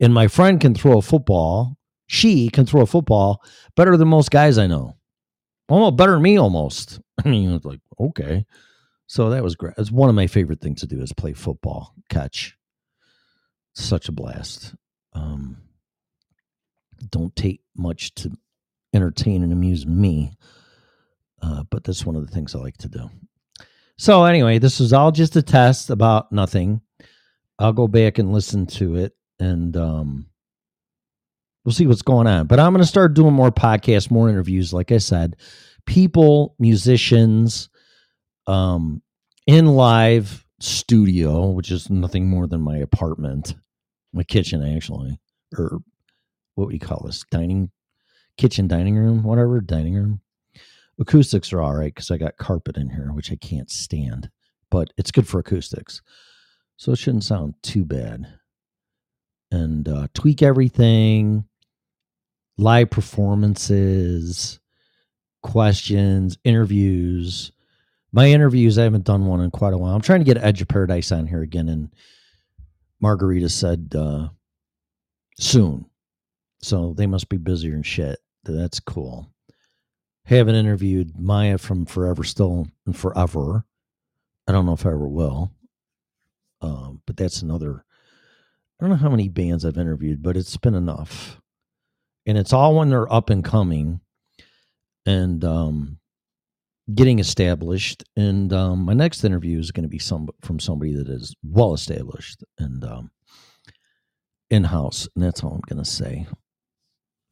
And 0.00 0.14
my 0.14 0.28
friend 0.28 0.60
can 0.60 0.74
throw 0.74 0.98
a 0.98 1.02
football 1.02 1.78
she 2.08 2.48
can 2.48 2.66
throw 2.66 2.80
a 2.80 2.86
football 2.86 3.42
better 3.76 3.96
than 3.96 4.08
most 4.08 4.30
guys 4.30 4.58
I 4.58 4.66
know. 4.66 4.96
Almost 5.68 5.96
better 5.96 6.12
than 6.12 6.22
me, 6.22 6.38
almost. 6.38 7.00
I 7.24 7.28
mean, 7.28 7.52
it's 7.52 7.64
like, 7.64 7.80
okay. 8.00 8.44
So 9.06 9.30
that 9.30 9.44
was 9.44 9.54
great. 9.54 9.74
It's 9.78 9.92
one 9.92 10.08
of 10.08 10.14
my 10.14 10.26
favorite 10.26 10.60
things 10.60 10.80
to 10.80 10.86
do 10.86 11.00
is 11.00 11.12
play 11.12 11.34
football, 11.34 11.94
catch. 12.08 12.56
Such 13.74 14.08
a 14.08 14.12
blast. 14.12 14.74
Um, 15.12 15.58
don't 17.10 17.34
take 17.36 17.60
much 17.76 18.14
to 18.16 18.32
entertain 18.94 19.42
and 19.42 19.52
amuse 19.52 19.86
me, 19.86 20.32
uh, 21.42 21.64
but 21.70 21.84
that's 21.84 22.04
one 22.04 22.16
of 22.16 22.26
the 22.26 22.32
things 22.32 22.54
I 22.54 22.58
like 22.58 22.78
to 22.78 22.88
do. 22.88 23.10
So 23.96 24.24
anyway, 24.24 24.58
this 24.58 24.80
was 24.80 24.92
all 24.92 25.12
just 25.12 25.36
a 25.36 25.42
test 25.42 25.90
about 25.90 26.32
nothing. 26.32 26.80
I'll 27.58 27.72
go 27.72 27.88
back 27.88 28.18
and 28.18 28.32
listen 28.32 28.66
to 28.66 28.96
it, 28.96 29.16
and 29.40 29.76
um, 29.76 30.26
we'll 31.64 31.72
see 31.72 31.86
what's 31.86 32.02
going 32.02 32.26
on. 32.26 32.46
But 32.46 32.60
I'm 32.60 32.72
going 32.72 32.82
to 32.82 32.86
start 32.86 33.14
doing 33.14 33.34
more 33.34 33.50
podcasts, 33.50 34.10
more 34.10 34.28
interviews. 34.28 34.72
Like 34.72 34.92
I 34.92 34.98
said, 34.98 35.36
people, 35.86 36.54
musicians, 36.58 37.68
um, 38.46 39.02
in 39.46 39.66
live 39.66 40.44
studio, 40.60 41.48
which 41.48 41.70
is 41.70 41.90
nothing 41.90 42.28
more 42.28 42.46
than 42.46 42.60
my 42.60 42.76
apartment, 42.78 43.54
my 44.12 44.22
kitchen 44.22 44.62
actually, 44.62 45.18
or 45.56 45.78
what 46.54 46.68
we 46.68 46.78
call 46.78 47.02
this 47.04 47.24
dining 47.30 47.70
kitchen 48.36 48.68
dining 48.68 48.96
room, 48.96 49.22
whatever 49.22 49.60
dining 49.60 49.94
room. 49.94 50.20
Acoustics 51.00 51.52
are 51.52 51.60
all 51.60 51.74
right 51.74 51.94
because 51.94 52.10
I 52.10 52.18
got 52.18 52.38
carpet 52.38 52.76
in 52.76 52.90
here, 52.90 53.12
which 53.12 53.30
I 53.30 53.36
can't 53.36 53.70
stand, 53.70 54.30
but 54.70 54.92
it's 54.96 55.12
good 55.12 55.28
for 55.28 55.38
acoustics, 55.38 56.02
so 56.76 56.92
it 56.92 56.98
shouldn't 56.98 57.24
sound 57.24 57.54
too 57.62 57.84
bad. 57.84 58.26
And 59.50 59.88
uh, 59.88 60.08
tweak 60.12 60.42
everything 60.42 61.44
live 62.58 62.90
performances, 62.90 64.58
questions, 65.42 66.36
interviews. 66.44 67.52
My 68.18 68.26
interviews, 68.26 68.80
I 68.80 68.82
haven't 68.82 69.04
done 69.04 69.26
one 69.26 69.40
in 69.42 69.52
quite 69.52 69.74
a 69.74 69.78
while. 69.78 69.94
I'm 69.94 70.00
trying 70.00 70.18
to 70.18 70.24
get 70.24 70.42
Edge 70.42 70.60
of 70.60 70.66
Paradise 70.66 71.12
on 71.12 71.28
here 71.28 71.40
again, 71.40 71.68
and 71.68 71.88
Margarita 73.00 73.48
said 73.48 73.94
uh, 73.96 74.30
soon. 75.38 75.86
So 76.60 76.94
they 76.94 77.06
must 77.06 77.28
be 77.28 77.36
busier 77.36 77.74
and 77.74 77.86
shit. 77.86 78.18
That's 78.42 78.80
cool. 78.80 79.32
Haven't 80.24 80.56
interviewed 80.56 81.16
Maya 81.16 81.58
from 81.58 81.86
Forever 81.86 82.24
Still 82.24 82.66
and 82.86 82.96
Forever. 82.96 83.64
I 84.48 84.50
don't 84.50 84.66
know 84.66 84.72
if 84.72 84.84
I 84.84 84.88
ever 84.88 85.06
will. 85.06 85.52
Um, 86.60 87.00
but 87.06 87.16
that's 87.16 87.42
another. 87.42 87.84
I 88.80 88.84
don't 88.84 88.90
know 88.90 88.96
how 88.96 89.10
many 89.10 89.28
bands 89.28 89.64
I've 89.64 89.78
interviewed, 89.78 90.24
but 90.24 90.36
it's 90.36 90.56
been 90.56 90.74
enough 90.74 91.40
and 92.26 92.36
it's 92.36 92.52
all 92.52 92.74
when 92.74 92.90
they're 92.90 93.12
up 93.12 93.30
and 93.30 93.44
coming 93.44 94.00
and 95.06 95.44
um 95.44 96.00
getting 96.94 97.18
established. 97.18 98.04
And 98.16 98.52
um, 98.52 98.84
my 98.84 98.94
next 98.94 99.24
interview 99.24 99.58
is 99.58 99.70
going 99.70 99.84
to 99.84 99.88
be 99.88 99.98
some 99.98 100.28
from 100.42 100.58
somebody 100.58 100.94
that 100.94 101.08
is 101.08 101.34
well 101.42 101.74
established 101.74 102.42
and 102.58 102.84
um, 102.84 103.10
in 104.50 104.64
house. 104.64 105.08
And 105.14 105.24
that's 105.24 105.42
all 105.42 105.52
I'm 105.52 105.60
going 105.68 105.82
to 105.82 105.90
say 105.90 106.26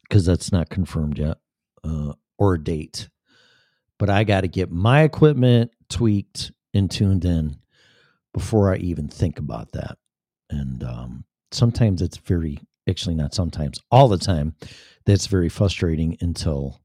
because 0.07 0.25
that's 0.25 0.51
not 0.51 0.69
confirmed 0.69 1.17
yet 1.17 1.37
uh, 1.83 2.13
or 2.37 2.55
a 2.55 2.63
date. 2.63 3.09
But 3.99 4.09
I 4.09 4.23
got 4.23 4.41
to 4.41 4.47
get 4.47 4.71
my 4.71 5.01
equipment 5.01 5.71
tweaked 5.89 6.51
and 6.73 6.89
tuned 6.89 7.25
in 7.25 7.57
before 8.33 8.71
I 8.71 8.77
even 8.77 9.07
think 9.07 9.39
about 9.39 9.71
that. 9.71 9.97
And 10.49 10.83
um, 10.83 11.25
sometimes 11.51 12.01
it's 12.01 12.17
very, 12.17 12.59
actually, 12.87 13.15
not 13.15 13.33
sometimes, 13.33 13.79
all 13.89 14.07
the 14.07 14.19
time, 14.19 14.55
that's 15.05 15.25
very 15.25 15.49
frustrating 15.49 16.15
until 16.21 16.79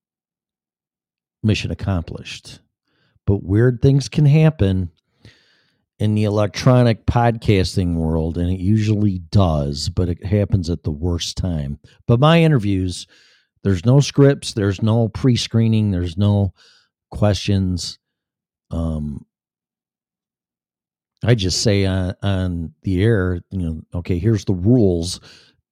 mission 1.43 1.71
accomplished. 1.71 2.61
But 3.27 3.43
weird 3.43 3.81
things 3.81 4.09
can 4.09 4.27
happen 4.27 4.91
in 5.99 6.15
the 6.15 6.25
electronic 6.25 7.07
podcasting 7.07 7.95
world, 7.95 8.37
and 8.37 8.51
it 8.51 8.59
usually 8.59 9.19
does, 9.19 9.89
but 9.89 10.09
it 10.09 10.25
happens 10.25 10.69
at 10.69 10.83
the 10.83 10.91
worst 10.91 11.37
time. 11.37 11.79
But 12.09 12.19
my 12.19 12.43
interviews, 12.43 13.07
there's 13.63 13.85
no 13.87 14.01
scripts, 14.01 14.53
there's 14.53 14.83
no 14.83 15.09
pre 15.09 15.37
screening, 15.37 15.93
there's 15.93 16.17
no 16.17 16.55
questions. 17.11 17.99
Um, 18.71 19.25
I 21.25 21.37
just 21.37 21.63
say 21.63 21.87
on, 21.87 22.15
on 22.23 22.75
the 22.83 23.05
air, 23.05 23.41
you 23.51 23.59
know, 23.59 23.81
okay, 23.95 24.19
here's 24.19 24.45
the 24.45 24.55
rules. 24.55 25.21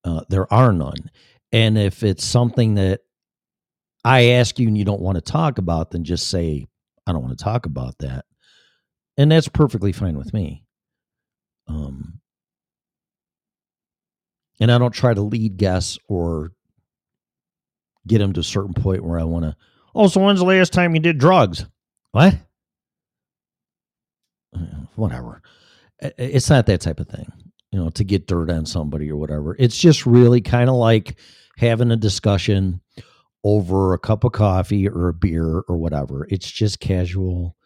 Uh, 0.04 0.22
there 0.28 0.52
are 0.52 0.72
none. 0.72 1.10
And 1.50 1.76
if 1.76 2.04
it's 2.04 2.24
something 2.24 2.74
that 2.74 3.00
I 4.04 4.30
ask 4.30 4.58
you 4.58 4.68
and 4.68 4.78
you 4.78 4.84
don't 4.84 5.02
want 5.02 5.16
to 5.16 5.20
talk 5.20 5.58
about, 5.58 5.90
then 5.90 6.04
just 6.04 6.28
say, 6.28 6.66
I 7.06 7.12
don't 7.12 7.22
want 7.22 7.38
to 7.38 7.44
talk 7.44 7.66
about 7.66 7.98
that. 7.98 8.24
And 9.16 9.30
that's 9.30 9.48
perfectly 9.48 9.92
fine 9.92 10.16
with 10.16 10.32
me. 10.32 10.64
Um, 11.68 12.20
and 14.60 14.72
I 14.72 14.78
don't 14.78 14.94
try 14.94 15.12
to 15.12 15.20
lead 15.20 15.56
guests 15.56 15.98
or 16.08 16.52
get 18.06 18.18
them 18.18 18.32
to 18.32 18.40
a 18.40 18.44
certain 18.44 18.74
point 18.74 19.04
where 19.04 19.20
I 19.20 19.24
want 19.24 19.44
to, 19.44 19.56
oh, 19.94 20.08
so 20.08 20.20
when's 20.20 20.40
the 20.40 20.46
last 20.46 20.72
time 20.72 20.94
you 20.94 21.00
did 21.00 21.18
drugs? 21.18 21.66
What? 22.12 22.34
whatever. 24.96 25.42
It's 26.00 26.48
not 26.48 26.66
that 26.66 26.80
type 26.80 27.00
of 27.00 27.08
thing, 27.08 27.30
you 27.72 27.78
know, 27.78 27.90
to 27.90 28.04
get 28.04 28.26
dirt 28.26 28.50
on 28.50 28.66
somebody 28.66 29.10
or 29.10 29.16
whatever. 29.16 29.56
It's 29.58 29.78
just 29.78 30.06
really 30.06 30.40
kind 30.40 30.70
of 30.70 30.76
like 30.76 31.18
having 31.56 31.90
a 31.90 31.96
discussion 31.96 32.80
over 33.44 33.94
a 33.94 33.98
cup 33.98 34.24
of 34.24 34.32
coffee 34.32 34.88
or 34.88 35.08
a 35.08 35.14
beer 35.14 35.62
or 35.68 35.76
whatever. 35.76 36.26
It's 36.30 36.50
just 36.50 36.80
casual 36.80 37.56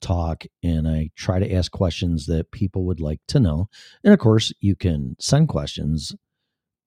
talk 0.00 0.44
and 0.62 0.86
I 0.86 1.10
try 1.16 1.38
to 1.38 1.52
ask 1.52 1.72
questions 1.72 2.26
that 2.26 2.52
people 2.52 2.84
would 2.84 3.00
like 3.00 3.20
to 3.28 3.40
know. 3.40 3.68
And 4.02 4.12
of 4.12 4.20
course, 4.20 4.52
you 4.60 4.76
can 4.76 5.16
send 5.18 5.48
questions 5.48 6.14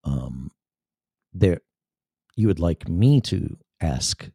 um 0.04 0.52
that 1.34 1.62
you 2.36 2.48
would 2.48 2.60
like 2.60 2.88
me 2.88 3.20
to 3.22 3.58
ask 3.82 4.30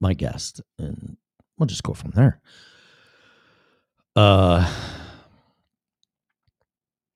my 0.00 0.12
guest 0.14 0.60
and 0.78 1.16
we'll 1.58 1.66
just 1.66 1.82
go 1.82 1.94
from 1.94 2.10
there. 2.10 2.40
Uh, 4.16 4.70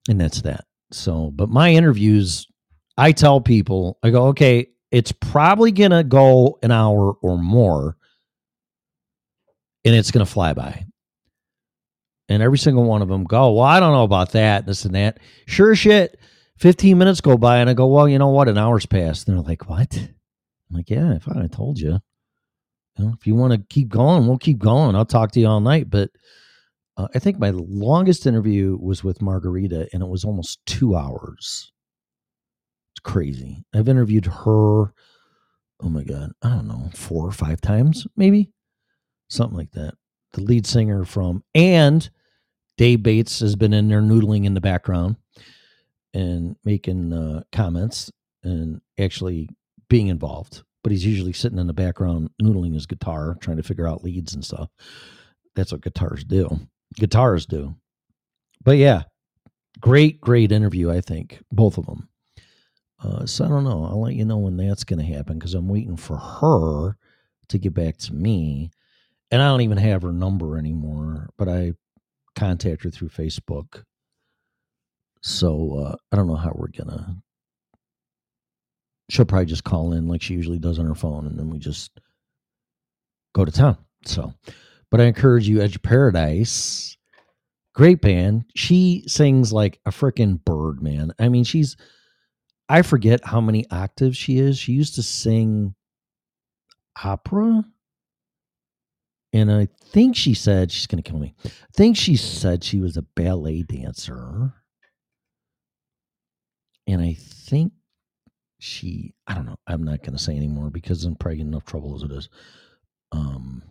and 0.09 0.21
that's 0.21 0.43
that. 0.43 0.65
So, 0.91 1.31
but 1.31 1.49
my 1.49 1.71
interviews, 1.73 2.47
I 2.97 3.13
tell 3.13 3.41
people, 3.41 3.99
I 4.03 4.11
go, 4.11 4.29
okay, 4.29 4.69
it's 4.91 5.13
probably 5.13 5.73
going 5.73 5.91
to 5.91 6.05
go 6.05 6.59
an 6.63 6.71
hour 6.71 7.13
or 7.23 7.39
more 7.39 7.97
and 9.85 9.95
it's 9.95 10.11
going 10.11 10.25
to 10.25 10.31
fly 10.31 10.53
by. 10.53 10.85
And 12.29 12.43
every 12.43 12.59
single 12.59 12.85
one 12.85 13.01
of 13.01 13.09
them 13.09 13.25
go, 13.25 13.53
well, 13.53 13.65
I 13.65 13.81
don't 13.81 13.93
know 13.93 14.05
about 14.05 14.33
that, 14.33 14.67
this 14.67 14.85
and 14.85 14.95
that. 14.95 15.19
Sure 15.47 15.75
shit. 15.75 16.19
15 16.59 16.99
minutes 16.99 17.21
go 17.21 17.39
by 17.39 17.59
and 17.59 17.71
I 17.71 17.75
go, 17.75 17.87
well, 17.87 18.09
you 18.09 18.19
know 18.19 18.29
what? 18.29 18.49
An 18.49 18.59
hour's 18.59 18.85
passed. 18.85 19.29
And 19.29 19.37
they're 19.37 19.45
like, 19.45 19.69
what? 19.69 19.97
I'm 19.97 20.77
like, 20.77 20.91
yeah, 20.91 21.15
if 21.15 21.29
I 21.29 21.47
told 21.47 21.79
you. 21.79 22.01
if 22.99 23.27
you 23.27 23.35
want 23.35 23.55
to 23.55 23.67
keep 23.71 23.89
going, 23.89 24.27
we'll 24.27 24.39
keep 24.39 24.59
going. 24.59 24.95
I'll 24.95 25.07
talk 25.07 25.33
to 25.33 25.41
you 25.41 25.47
all 25.47 25.61
night. 25.61 25.89
But 25.89 26.11
uh, 26.99 27.09
I 27.15 27.19
think 27.19 27.39
my 27.39 27.51
longest 27.51 28.27
interview 28.27 28.77
was 28.79 29.03
with 29.03 29.23
Margarita, 29.23 29.89
and 29.93 30.03
it 30.03 30.09
was 30.09 30.25
almost 30.25 30.59
two 30.67 30.97
hours. 30.97 31.73
It's 32.99 33.13
crazy. 33.13 33.65
I've 33.73 33.89
interviewed 33.89 34.27
her. 34.27 34.93
Oh 35.81 35.89
my 35.89 36.03
god, 36.03 36.33
I 36.43 36.49
don't 36.49 36.67
know, 36.67 36.91
four 36.93 37.25
or 37.25 37.31
five 37.31 37.61
times, 37.61 38.09
maybe 38.17 38.51
something 39.29 39.57
like 39.57 39.71
that. 39.73 39.95
The 40.33 40.41
lead 40.41 40.67
singer 40.67 41.05
from 41.05 41.45
and 41.55 42.11
Dave 42.77 43.05
Bates 43.05 43.39
has 43.39 43.55
been 43.55 43.73
in 43.73 43.87
there 43.87 44.03
noodling 44.03 44.47
in 44.47 44.55
the 44.55 44.61
background 44.61 45.15
and 46.13 46.57
making 46.65 47.13
uh, 47.13 47.45
comments 47.53 48.11
and 48.43 48.81
actually 48.99 49.49
being 49.89 50.09
involved. 50.09 50.65
But 50.83 50.91
he's 50.91 51.07
usually 51.07 51.33
sitting 51.33 51.59
in 51.59 51.69
the 51.69 51.73
background 51.73 52.31
noodling 52.43 52.75
his 52.75 52.87
guitar, 52.87 53.37
trying 53.41 53.59
to 53.59 53.63
figure 53.63 53.87
out 53.87 54.03
leads 54.03 54.35
and 54.35 54.45
stuff. 54.45 54.71
That's 55.55 55.71
what 55.71 55.83
guitars 55.83 56.25
do 56.25 56.69
guitars 56.97 57.47
do. 57.47 57.77
But 58.65 58.79
yeah, 58.79 59.05
great, 59.81 60.21
great 60.21 60.51
interview, 60.51 60.91
I 60.91 61.01
think, 61.01 61.45
both 61.53 61.79
of 61.79 61.87
them. 61.87 62.09
Uh, 63.03 63.27
so 63.27 63.45
I 63.45 63.49
don't 63.49 63.65
know. 63.65 63.85
I'll 63.85 64.01
let 64.01 64.15
you 64.15 64.25
know 64.25 64.39
when 64.39 64.57
that's 64.57 64.85
going 64.85 64.99
to 64.99 65.15
happen 65.15 65.39
because 65.39 65.55
I'm 65.55 65.69
waiting 65.69 65.97
for 65.97 66.17
her 66.17 66.97
to 67.49 67.59
get 67.59 67.75
back 67.75 67.97
to 67.99 68.15
me. 68.15 68.71
And 69.31 69.43
I 69.43 69.49
don't 69.49 69.61
even 69.61 69.79
have 69.79 70.03
her 70.03 70.13
number 70.13 70.59
anymore, 70.59 71.29
but 71.37 71.49
I 71.49 71.73
contact 72.35 72.83
her 72.85 72.91
through 72.91 73.11
Facebook. 73.11 73.83
So 75.23 75.79
uh, 75.79 75.97
I 76.11 76.17
don't 76.17 76.27
know 76.27 76.37
how 76.37 76.53
we're 76.55 76.69
going 76.69 76.89
to. 76.89 77.17
She'll 79.11 79.25
probably 79.25 79.47
just 79.47 79.65
call 79.65 79.93
in 79.93 80.09
like 80.09 80.23
she 80.23 80.35
usually 80.35 80.59
does 80.59 80.79
on 80.79 80.87
her 80.87 80.95
phone, 80.95 81.27
and 81.27 81.39
then 81.39 81.49
we 81.51 81.59
just 81.59 81.99
go 83.35 83.45
to 83.45 83.53
town. 83.53 83.79
So 84.05 84.35
but 84.91 85.01
I 85.01 85.05
encourage 85.05 85.49
you, 85.49 85.61
Edge 85.61 85.81
Paradise, 85.83 86.97
great 87.75 88.01
band. 88.01 88.45
She 88.55 89.05
sings 89.07 89.53
like 89.53 89.81
a 89.85 89.91
freaking 89.91 90.43
bird, 90.45 90.83
man. 90.83 91.13
I 91.19 91.29
mean, 91.29 91.45
she's, 91.45 91.77
I 92.69 92.83
forget 92.83 93.25
how 93.25 93.41
many 93.41 93.67
octaves 93.71 94.17
she 94.17 94.39
is. 94.39 94.59
She 94.59 94.73
used 94.73 94.95
to 94.97 95.03
sing 95.03 95.75
opera. 97.03 97.65
And 99.33 99.53
I 99.53 99.69
think 99.85 100.17
she 100.17 100.35
said, 100.35 100.73
she's 100.73 100.87
going 100.87 101.03
to 101.03 101.09
kill 101.09 101.21
me. 101.21 101.35
I 101.45 101.51
think 101.75 101.97
she 101.97 102.17
said 102.17 102.65
she 102.65 102.81
was 102.81 102.97
a 102.97 103.03
ballet 103.03 103.63
dancer. 103.63 104.55
And 106.87 107.03
I 107.03 107.15
think 107.15 107.73
she, 108.59 109.15
I 109.27 109.35
don't 109.35 109.47
know, 109.47 109.59
I'm 109.67 109.85
not 109.85 110.03
going 110.03 110.17
to 110.17 110.23
say 110.23 110.37
anymore 110.37 110.71
because 110.71 111.05
I'm 111.05 111.15
probably 111.15 111.41
in 111.41 111.49
enough 111.49 111.67
trouble 111.67 111.95
as 111.95 112.03
it 112.03 112.11
is. 112.11 112.29
Um, 113.13 113.63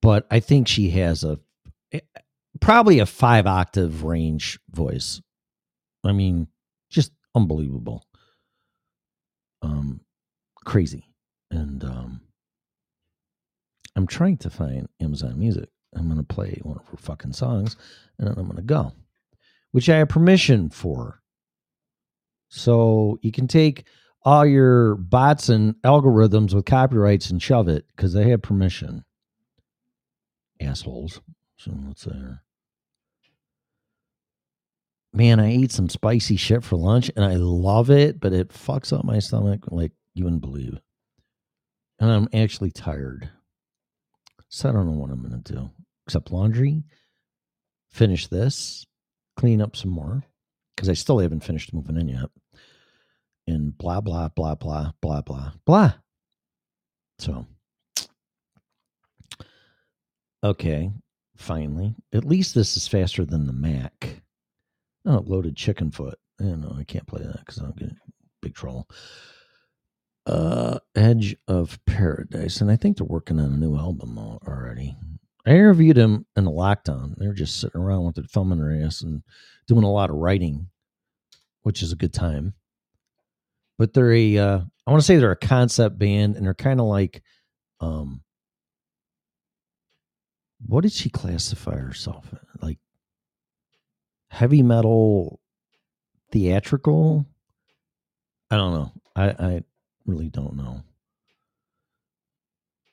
but 0.00 0.26
I 0.30 0.40
think 0.40 0.68
she 0.68 0.90
has 0.90 1.24
a 1.24 1.38
eh, 1.92 2.00
probably 2.60 2.98
a 2.98 3.06
five 3.06 3.46
octave 3.46 4.02
range 4.04 4.58
voice. 4.70 5.20
I 6.04 6.12
mean, 6.12 6.48
just 6.90 7.12
unbelievable. 7.34 8.04
Um, 9.62 10.00
crazy. 10.64 11.08
And 11.50 11.84
um, 11.84 12.20
I'm 13.96 14.06
trying 14.06 14.38
to 14.38 14.50
find 14.50 14.88
Amazon 15.00 15.38
Music. 15.38 15.68
I'm 15.96 16.06
going 16.06 16.18
to 16.18 16.34
play 16.34 16.58
one 16.62 16.78
of 16.78 16.86
her 16.88 16.96
fucking 16.96 17.32
songs 17.32 17.76
and 18.18 18.26
then 18.26 18.36
I'm 18.36 18.44
going 18.46 18.56
to 18.56 18.62
go, 18.62 18.92
which 19.70 19.88
I 19.88 19.98
have 19.98 20.08
permission 20.08 20.70
for. 20.70 21.20
So 22.48 23.18
you 23.22 23.32
can 23.32 23.48
take 23.48 23.84
all 24.22 24.46
your 24.46 24.96
bots 24.96 25.48
and 25.48 25.74
algorithms 25.84 26.54
with 26.54 26.64
copyrights 26.64 27.30
and 27.30 27.40
shove 27.40 27.68
it 27.68 27.84
because 27.94 28.12
they 28.12 28.30
have 28.30 28.42
permission 28.42 29.04
assholes. 30.60 31.20
So 31.56 31.72
let's 31.86 32.02
say, 32.02 32.10
man, 35.14 35.40
I 35.40 35.52
ate 35.52 35.72
some 35.72 35.88
spicy 35.88 36.36
shit 36.36 36.64
for 36.64 36.76
lunch 36.76 37.10
and 37.16 37.24
I 37.24 37.36
love 37.36 37.90
it, 37.90 38.20
but 38.20 38.32
it 38.32 38.48
fucks 38.48 38.96
up 38.96 39.04
my 39.04 39.18
stomach 39.18 39.60
like 39.68 39.92
you 40.14 40.24
wouldn't 40.24 40.42
believe. 40.42 40.78
And 42.00 42.10
I'm 42.10 42.28
actually 42.34 42.70
tired. 42.70 43.30
So 44.48 44.68
I 44.68 44.72
don't 44.72 44.86
know 44.86 44.98
what 44.98 45.10
I'm 45.10 45.20
going 45.26 45.42
to 45.42 45.52
do 45.52 45.70
except 46.06 46.30
laundry, 46.30 46.82
finish 47.90 48.26
this, 48.26 48.84
clean 49.36 49.62
up 49.62 49.74
some 49.74 49.90
more 49.90 50.22
because 50.76 50.88
I 50.88 50.94
still 50.94 51.18
haven't 51.18 51.44
finished 51.44 51.72
moving 51.72 51.96
in 51.96 52.08
yet. 52.08 52.28
And 53.46 53.76
blah, 53.76 54.00
blah, 54.00 54.28
blah, 54.28 54.54
blah, 54.54 54.92
blah, 55.00 55.22
blah, 55.22 55.52
blah. 55.64 55.92
So 57.18 57.46
Okay, 60.44 60.92
finally. 61.36 61.94
At 62.12 62.26
least 62.26 62.54
this 62.54 62.76
is 62.76 62.86
faster 62.86 63.24
than 63.24 63.46
the 63.46 63.52
Mac. 63.54 64.22
Oh, 65.06 65.22
loaded 65.26 65.56
chicken 65.56 65.90
foot. 65.90 66.18
Eh, 66.40 66.44
know 66.44 66.74
I 66.78 66.84
can't 66.84 67.06
play 67.06 67.22
that 67.22 67.40
because 67.40 67.58
I'm 67.58 67.72
getting 67.72 67.96
big 68.40 68.54
trouble. 68.54 68.88
Uh, 70.26 70.78
Edge 70.94 71.36
of 71.46 71.78
Paradise, 71.84 72.60
and 72.60 72.70
I 72.70 72.76
think 72.76 72.96
they're 72.96 73.06
working 73.06 73.38
on 73.38 73.52
a 73.52 73.56
new 73.56 73.76
album 73.76 74.18
already. 74.18 74.96
I 75.46 75.50
interviewed 75.50 75.96
them 75.96 76.24
in 76.36 76.44
the 76.44 76.50
lockdown. 76.50 77.14
They're 77.18 77.34
just 77.34 77.60
sitting 77.60 77.80
around 77.80 78.04
with 78.04 78.14
their 78.14 78.24
thumb 78.24 78.50
in 78.50 78.58
their 78.58 78.86
ass 78.86 79.02
and 79.02 79.22
doing 79.66 79.84
a 79.84 79.92
lot 79.92 80.08
of 80.08 80.16
writing, 80.16 80.68
which 81.62 81.82
is 81.82 81.92
a 81.92 81.96
good 81.96 82.14
time. 82.14 82.54
But 83.76 83.92
they're 83.92 84.12
a, 84.12 84.38
uh, 84.38 84.60
I 84.86 84.90
want 84.90 85.02
to 85.02 85.06
say 85.06 85.16
they're 85.16 85.30
a 85.32 85.36
concept 85.36 85.98
band, 85.98 86.36
and 86.36 86.46
they're 86.46 86.54
kind 86.54 86.80
of 86.80 86.86
like, 86.86 87.22
um, 87.80 88.22
what 90.66 90.80
did 90.82 90.92
she 90.92 91.10
classify 91.10 91.76
herself? 91.76 92.32
Like 92.62 92.78
heavy 94.34 94.62
metal, 94.62 95.40
theatrical. 96.32 97.24
I 98.50 98.56
don't 98.56 98.74
know. 98.74 98.92
I, 99.14 99.28
I 99.28 99.62
really 100.06 100.28
don't 100.28 100.56
know. 100.56 100.82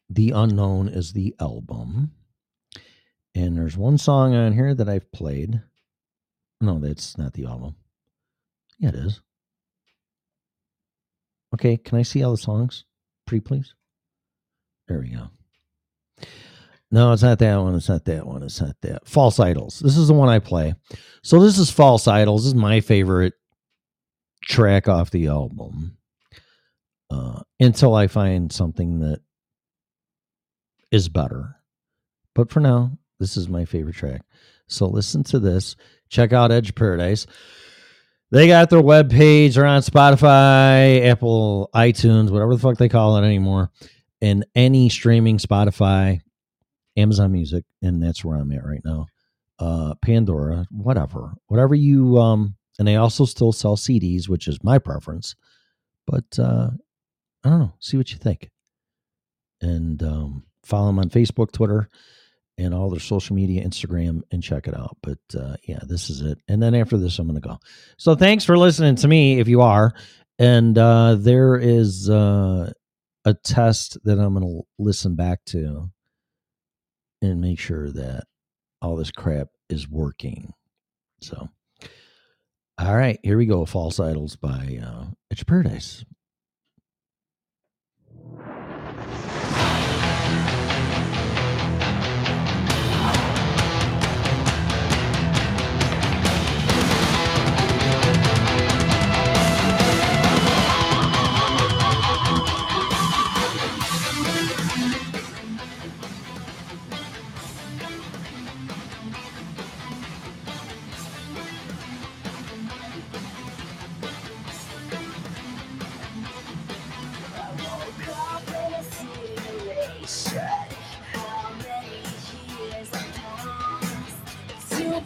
The 0.10 0.32
Unknown 0.32 0.88
is 0.88 1.14
the 1.14 1.36
album. 1.40 2.12
And 3.34 3.58
there's 3.58 3.76
one 3.76 3.98
song 3.98 4.36
on 4.36 4.54
here 4.54 4.76
that 4.76 4.88
I've 4.88 5.12
played. 5.12 5.62
No, 6.60 6.80
that's 6.80 7.18
not 7.18 7.34
the 7.34 7.46
album. 7.46 7.76
Yeah, 8.78 8.90
it 8.90 8.96
is. 8.96 9.22
Okay, 11.56 11.78
can 11.78 11.98
I 11.98 12.04
see 12.04 12.24
all 12.24 12.32
the 12.32 12.38
songs? 12.38 12.86
Pretty 13.26 13.42
please. 13.42 13.74
There 14.88 15.00
we 15.00 15.10
go. 15.10 15.30
No, 16.92 17.14
it's 17.14 17.24
not 17.24 17.40
that 17.40 17.58
one. 17.58 17.76
It's 17.76 17.88
not 17.88 18.06
that 18.06 18.28
one. 18.28 18.44
It's 18.44 18.60
not 18.60 18.76
that. 18.82 19.08
False 19.08 19.40
Idols. 19.40 19.80
This 19.80 19.96
is 19.96 20.10
the 20.10 20.14
one 20.14 20.28
I 20.28 20.40
play. 20.40 20.76
So 21.24 21.40
this 21.40 21.58
is 21.58 21.72
False 21.72 22.08
Idols. 22.08 22.44
This 22.44 22.50
is 22.50 22.56
my 22.56 22.82
favorite 22.82 23.34
track 24.44 24.90
off 24.90 25.10
the 25.12 25.28
album. 25.28 25.98
Uh, 27.10 27.42
until 27.60 27.94
I 27.94 28.08
find 28.08 28.52
something 28.52 29.00
that 29.00 29.20
is 30.92 31.10
better. 31.10 31.58
But 32.36 32.50
for 32.50 32.62
now, 32.62 32.98
this 33.20 33.36
is 33.36 33.50
my 33.50 33.66
favorite 33.66 33.96
track. 33.96 34.22
So 34.68 34.86
listen 34.86 35.24
to 35.26 35.40
this. 35.40 35.76
Check 36.10 36.32
out 36.32 36.52
Edge 36.52 36.74
Paradise. 36.74 37.28
They 38.32 38.48
got 38.48 38.70
their 38.70 38.82
web 38.82 39.12
page. 39.12 39.56
They're 39.56 39.66
on 39.66 39.82
Spotify, 39.82 41.06
Apple, 41.06 41.70
iTunes, 41.76 42.30
whatever 42.30 42.56
the 42.56 42.62
fuck 42.62 42.78
they 42.78 42.88
call 42.88 43.18
it 43.18 43.26
anymore, 43.26 43.72
and 44.22 44.46
any 44.56 44.88
streaming 44.88 45.38
Spotify, 45.38 46.22
Amazon 46.98 47.32
Music, 47.32 47.64
and 47.82 48.02
that's 48.02 48.24
where 48.24 48.38
I'm 48.38 48.52
at 48.52 48.66
right 48.66 48.84
now. 48.84 49.08
Uh, 49.60 49.94
Pandora, 50.02 50.66
whatever, 50.72 51.34
whatever 51.48 51.76
you 51.76 52.18
um, 52.18 52.56
and 52.80 52.88
they 52.88 52.96
also 52.96 53.26
still 53.26 53.52
sell 53.52 53.76
CDs, 53.76 54.28
which 54.28 54.48
is 54.48 54.64
my 54.64 54.80
preference. 54.80 55.36
But 56.08 56.40
uh, 56.40 56.72
I 57.44 57.50
don't 57.50 57.60
know. 57.60 57.74
See 57.80 57.98
what 57.98 58.12
you 58.12 58.18
think, 58.18 58.50
and 59.62 60.02
um, 60.02 60.44
follow 60.64 60.88
them 60.88 61.00
on 61.00 61.10
Facebook, 61.10 61.52
Twitter, 61.52 61.90
and 62.58 62.74
all 62.74 62.90
their 62.90 63.00
social 63.00 63.36
media, 63.36 63.64
Instagram, 63.64 64.22
and 64.32 64.42
check 64.42 64.68
it 64.68 64.76
out. 64.76 64.98
But 65.04 65.20
uh, 65.38 65.58
yeah, 65.68 65.80
this 65.84 66.10
is 66.10 66.22
it. 66.22 66.40
And 66.48 66.62
then 66.62 66.74
after 66.74 66.98
this, 66.98 67.20
I'm 67.20 67.28
going 67.28 67.40
to 67.40 67.48
go. 67.48 67.60
So 67.98 68.16
thanks 68.16 68.46
for 68.46 68.58
listening 68.58 68.96
to 68.96 69.08
me, 69.08 69.40
if 69.40 69.48
you 69.48 69.62
are. 69.62 69.94
And 70.40 70.76
uh, 70.78 71.16
there 71.20 71.56
is 71.56 72.10
uh, 72.10 72.72
a 73.26 73.34
test 73.36 73.98
that 74.06 74.18
I'm 74.18 74.34
going 74.34 74.48
to 74.48 74.62
listen 74.80 75.16
back 75.16 75.46
to 75.48 75.92
and 77.22 77.42
make 77.42 77.60
sure 77.60 77.92
that 77.92 78.26
all 78.82 78.96
this 78.96 79.12
crap 79.12 79.48
is 79.70 79.90
working. 79.90 80.54
So, 81.22 81.50
all 82.78 82.96
right, 82.96 83.20
here 83.24 83.38
we 83.38 83.46
go. 83.46 83.66
False 83.66 84.00
Idols 84.00 84.36
by 84.36 84.80
uh, 84.84 85.06
Edge 85.32 85.46
Paradise. 85.46 86.04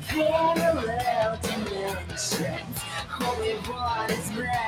Parallel 0.08 1.40
dimensions. 1.42 2.80
One 3.68 4.12
is 4.12 4.32
meant 4.32 4.65